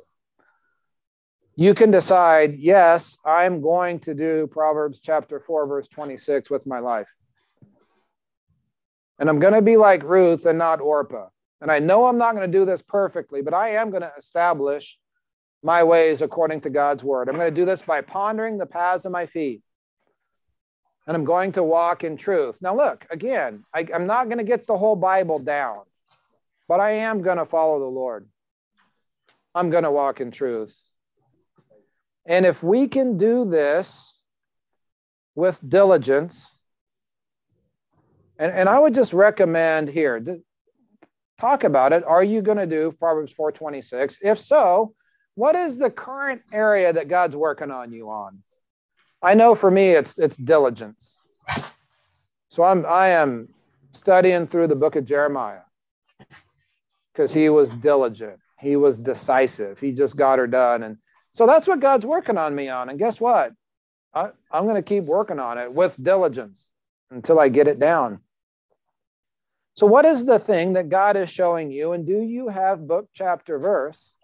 you 1.56 1.74
can 1.74 1.90
decide, 1.90 2.56
yes, 2.58 3.18
I'm 3.26 3.62
going 3.62 4.00
to 4.02 4.14
do 4.14 4.48
Proverbs 4.48 5.00
chapter 5.00 5.40
4, 5.40 5.68
verse 5.68 5.88
26 5.88 6.50
with 6.50 6.68
my 6.68 6.80
life. 6.80 7.08
And 9.20 9.30
I'm 9.30 9.40
going 9.40 9.54
to 9.54 9.62
be 9.62 9.78
like 9.78 10.04
Ruth 10.04 10.46
and 10.46 10.60
not 10.60 10.82
Orpah. 10.82 11.30
And 11.62 11.72
I 11.72 11.80
know 11.80 12.06
I'm 12.06 12.18
not 12.18 12.36
going 12.36 12.50
to 12.50 12.58
do 12.58 12.66
this 12.66 12.82
perfectly, 12.82 13.42
but 13.42 13.54
I 13.54 13.76
am 13.76 13.90
going 13.90 14.02
to 14.02 14.12
establish 14.18 15.00
my 15.64 15.84
ways 15.84 16.22
according 16.22 16.62
to 16.62 16.70
God's 16.70 17.04
word. 17.04 17.30
I'm 17.30 17.38
going 17.38 17.54
to 17.54 17.62
do 17.62 17.66
this 17.66 17.82
by 17.82 18.02
pondering 18.02 18.58
the 18.58 18.66
paths 18.66 19.06
of 19.06 19.14
my 19.14 19.26
feet. 19.26 19.64
And 21.08 21.16
I'm 21.16 21.24
going 21.24 21.54
to 21.54 21.64
walk 21.64 22.04
in 22.04 22.18
truth. 22.18 22.62
Now, 22.62 22.76
look, 22.76 23.06
again, 23.10 23.64
I, 23.74 23.86
I'm 23.94 24.08
not 24.08 24.26
going 24.26 24.40
to 24.40 24.44
get 24.44 24.68
the 24.68 24.78
whole 24.78 24.96
Bible 24.96 25.40
down, 25.40 25.82
but 26.68 26.82
I 26.82 26.92
am 26.92 27.22
going 27.22 27.38
to 27.38 27.46
follow 27.46 27.80
the 27.80 27.86
Lord. 27.86 28.28
I'm 29.54 29.70
going 29.70 29.84
to 29.84 29.92
walk 29.92 30.20
in 30.20 30.32
truth. 30.32 30.78
And 32.26 32.46
if 32.46 32.64
we 32.64 32.88
can 32.88 33.18
do 33.18 33.46
this 33.46 34.20
with 35.36 35.60
diligence, 35.68 36.56
and, 38.40 38.52
and 38.52 38.68
I 38.68 38.80
would 38.80 38.94
just 38.94 39.14
recommend 39.14 39.90
here, 39.90 40.24
talk 41.40 41.64
about 41.64 41.94
it. 41.94 42.04
Are 42.04 42.24
you 42.24 42.42
going 42.42 42.58
to 42.58 42.66
do 42.66 42.92
Proverbs 42.92 43.34
426? 43.34 44.20
If 44.22 44.40
so, 44.40 44.94
what 45.36 45.56
is 45.56 45.78
the 45.78 45.90
current 45.90 46.42
area 46.52 46.92
that 46.92 47.08
God's 47.08 47.36
working 47.36 47.72
on 47.72 47.92
you 47.92 48.10
on? 48.10 48.42
I 49.22 49.34
know 49.34 49.56
for 49.56 49.72
me 49.72 49.92
it's 49.92 50.18
it's 50.18 50.38
diligence. 50.38 51.24
So 52.50 52.64
I'm 52.64 52.86
I 52.86 53.10
am 53.10 53.50
studying 53.92 54.48
through 54.48 54.68
the 54.68 54.76
book 54.76 54.96
of 54.96 55.06
Jeremiah 55.06 55.62
because 57.12 57.34
he 57.34 57.50
was 57.50 57.72
diligent. 57.72 58.40
He 58.60 58.76
was 58.76 58.98
decisive. 58.98 59.80
He 59.80 59.92
just 59.92 60.16
got 60.16 60.40
her 60.40 60.48
done. 60.48 60.84
And 60.84 60.98
so 61.36 61.46
that's 61.46 61.68
what 61.68 61.82
God's 61.82 62.06
working 62.06 62.38
on 62.38 62.56
me 62.56 62.70
on. 62.70 62.88
And 62.88 62.98
guess 62.98 63.20
what? 63.20 63.52
I, 64.14 64.30
I'm 64.50 64.64
going 64.64 64.76
to 64.76 64.82
keep 64.82 65.04
working 65.04 65.38
on 65.38 65.58
it 65.58 65.70
with 65.70 66.02
diligence 66.02 66.72
until 67.12 67.42
I 67.42 67.50
get 67.50 67.68
it 67.68 67.78
down. 67.78 68.22
So, 69.74 69.86
what 69.86 70.06
is 70.06 70.26
the 70.26 70.40
thing 70.40 70.72
that 70.74 70.88
God 70.88 71.18
is 71.18 71.30
showing 71.30 71.72
you? 71.72 71.92
And 71.92 72.08
do 72.08 72.22
you 72.22 72.48
have 72.48 72.88
book, 72.88 73.10
chapter, 73.14 73.60
verse 73.60 74.16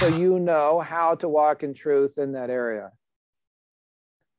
so 0.00 0.08
you 0.08 0.40
know 0.40 0.80
how 0.80 1.14
to 1.14 1.28
walk 1.28 1.62
in 1.62 1.72
truth 1.72 2.18
in 2.18 2.32
that 2.32 2.50
area? 2.50 2.90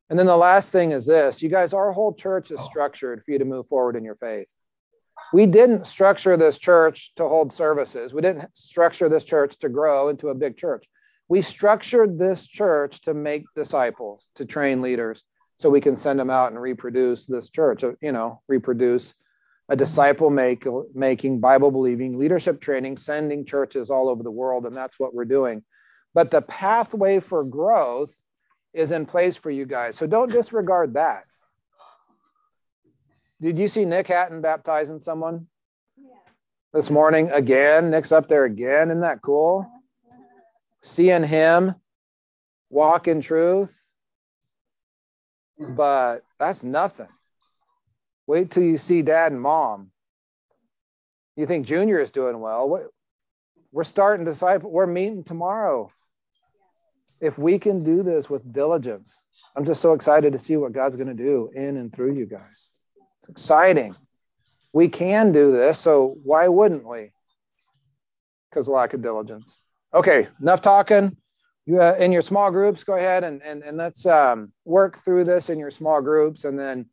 And 0.10 0.20
then 0.20 0.26
the 0.26 0.36
last 0.36 0.74
thing 0.74 0.92
is 0.92 1.06
this 1.06 1.42
you 1.42 1.48
guys, 1.48 1.74
our 1.74 1.94
whole 1.94 2.14
church 2.14 2.52
is 2.52 2.60
structured 2.60 3.24
for 3.24 3.32
you 3.32 3.40
to 3.40 3.46
move 3.46 3.70
forward 3.70 3.96
in 3.96 4.04
your 4.04 4.16
faith. 4.16 4.54
We 5.32 5.46
didn't 5.46 5.88
structure 5.88 6.36
this 6.36 6.58
church 6.58 7.14
to 7.16 7.30
hold 7.30 7.54
services, 7.54 8.14
we 8.14 8.22
didn't 8.22 8.50
structure 8.54 9.08
this 9.08 9.24
church 9.24 9.58
to 9.60 9.70
grow 9.70 10.10
into 10.10 10.28
a 10.28 10.36
big 10.36 10.58
church. 10.58 10.86
We 11.28 11.42
structured 11.42 12.20
this 12.20 12.46
church 12.46 13.02
to 13.02 13.14
make 13.14 13.46
disciples, 13.56 14.30
to 14.36 14.46
train 14.46 14.82
leaders, 14.82 15.24
so 15.60 15.70
we 15.70 15.82
can 15.82 15.96
send 15.96 16.20
them 16.20 16.30
out 16.30 16.52
and 16.52 16.60
reproduce 16.60 17.28
this 17.28 17.50
church, 17.50 17.84
uh, 17.84 17.94
you 18.02 18.12
know, 18.12 18.42
reproduce 18.48 19.16
a 19.70 19.76
disciple 19.76 20.30
make, 20.30 20.66
making, 20.94 21.40
Bible 21.40 21.72
believing, 21.72 22.18
leadership 22.18 22.60
training, 22.60 22.98
sending 22.98 23.46
churches 23.46 23.90
all 23.90 24.10
over 24.10 24.24
the 24.24 24.32
world. 24.32 24.66
And 24.66 24.76
that's 24.76 25.00
what 25.00 25.14
we're 25.14 25.24
doing. 25.24 25.64
But 26.14 26.32
the 26.32 26.42
pathway 26.42 27.20
for 27.20 27.44
growth 27.44 28.14
is 28.74 28.92
in 28.92 29.06
place 29.06 29.38
for 29.38 29.52
you 29.52 29.66
guys. 29.66 29.98
So 29.98 30.08
don't 30.08 30.32
disregard 30.32 30.96
that. 30.96 31.24
Did 33.40 33.58
you 33.58 33.68
see 33.68 33.86
Nick 33.86 34.08
Hatton 34.08 34.42
baptizing 34.42 35.00
someone 35.00 35.48
yeah. 35.98 36.10
this 36.74 36.90
morning 36.90 37.32
again? 37.32 37.92
Nick's 37.92 38.12
up 38.12 38.28
there 38.28 38.46
again. 38.46 38.90
Isn't 38.90 39.02
that 39.02 39.22
cool? 39.22 39.72
Seeing 40.84 41.24
him 41.24 41.76
walk 42.70 43.08
in 43.08 43.22
truth. 43.22 43.78
Hmm. 45.58 45.76
But 45.76 46.24
that's 46.40 46.64
nothing. 46.64 47.08
Wait 48.28 48.52
till 48.52 48.64
you 48.64 48.78
see 48.78 49.02
dad 49.02 49.32
and 49.32 49.42
mom. 49.42 49.92
You 51.36 51.46
think 51.46 51.66
Junior 51.66 52.00
is 52.00 52.12
doing 52.12 52.40
well. 52.40 52.90
We're 53.72 53.84
starting 53.84 54.26
to 54.26 54.32
disciple. 54.32 54.70
We're 54.70 54.88
meeting 54.88 55.24
tomorrow. 55.24 55.92
If 57.20 57.38
we 57.38 57.60
can 57.60 57.84
do 57.84 58.04
this 58.04 58.30
with 58.30 58.52
diligence, 58.52 59.24
I'm 59.56 59.66
just 59.66 59.82
so 59.82 59.94
excited 59.94 60.34
to 60.34 60.40
see 60.40 60.58
what 60.58 60.74
God's 60.74 60.96
going 60.96 61.08
to 61.08 61.14
do 61.14 61.52
in 61.54 61.78
and 61.78 61.94
through 61.94 62.16
you 62.16 62.26
guys. 62.26 62.70
It's 63.22 63.30
exciting. 63.30 63.96
We 64.74 64.88
can 64.88 65.32
do 65.32 65.52
this, 65.52 65.78
so 65.78 66.18
why 66.24 66.48
wouldn't 66.48 66.88
we? 66.88 67.12
Because 68.50 68.68
lack 68.68 68.94
of 68.94 69.02
diligence. 69.02 69.61
Okay, 69.94 70.28
enough 70.42 70.62
talking. 70.62 71.18
You, 71.66 71.82
uh, 71.82 71.96
in 72.00 72.12
your 72.12 72.22
small 72.22 72.50
groups, 72.50 72.84
go 72.84 72.96
ahead 72.96 73.24
and, 73.24 73.42
and, 73.44 73.62
and 73.62 73.78
let's 73.78 74.06
um, 74.06 74.52
work 74.66 74.98
through 74.98 75.26
this 75.26 75.50
in 75.50 75.60
your 75.60 75.70
small 75.70 76.02
groups. 76.02 76.46
And 76.46 76.58
then 76.58 76.88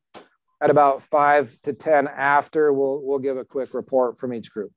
at 0.61 0.71
about 0.71 1.03
five 1.05 1.57
to 1.63 1.73
10 1.73 2.09
after, 2.09 2.73
we'll, 2.73 3.01
we'll 3.03 3.21
give 3.21 3.37
a 3.37 3.45
quick 3.45 3.73
report 3.73 4.19
from 4.19 4.35
each 4.35 4.53
group. 4.53 4.73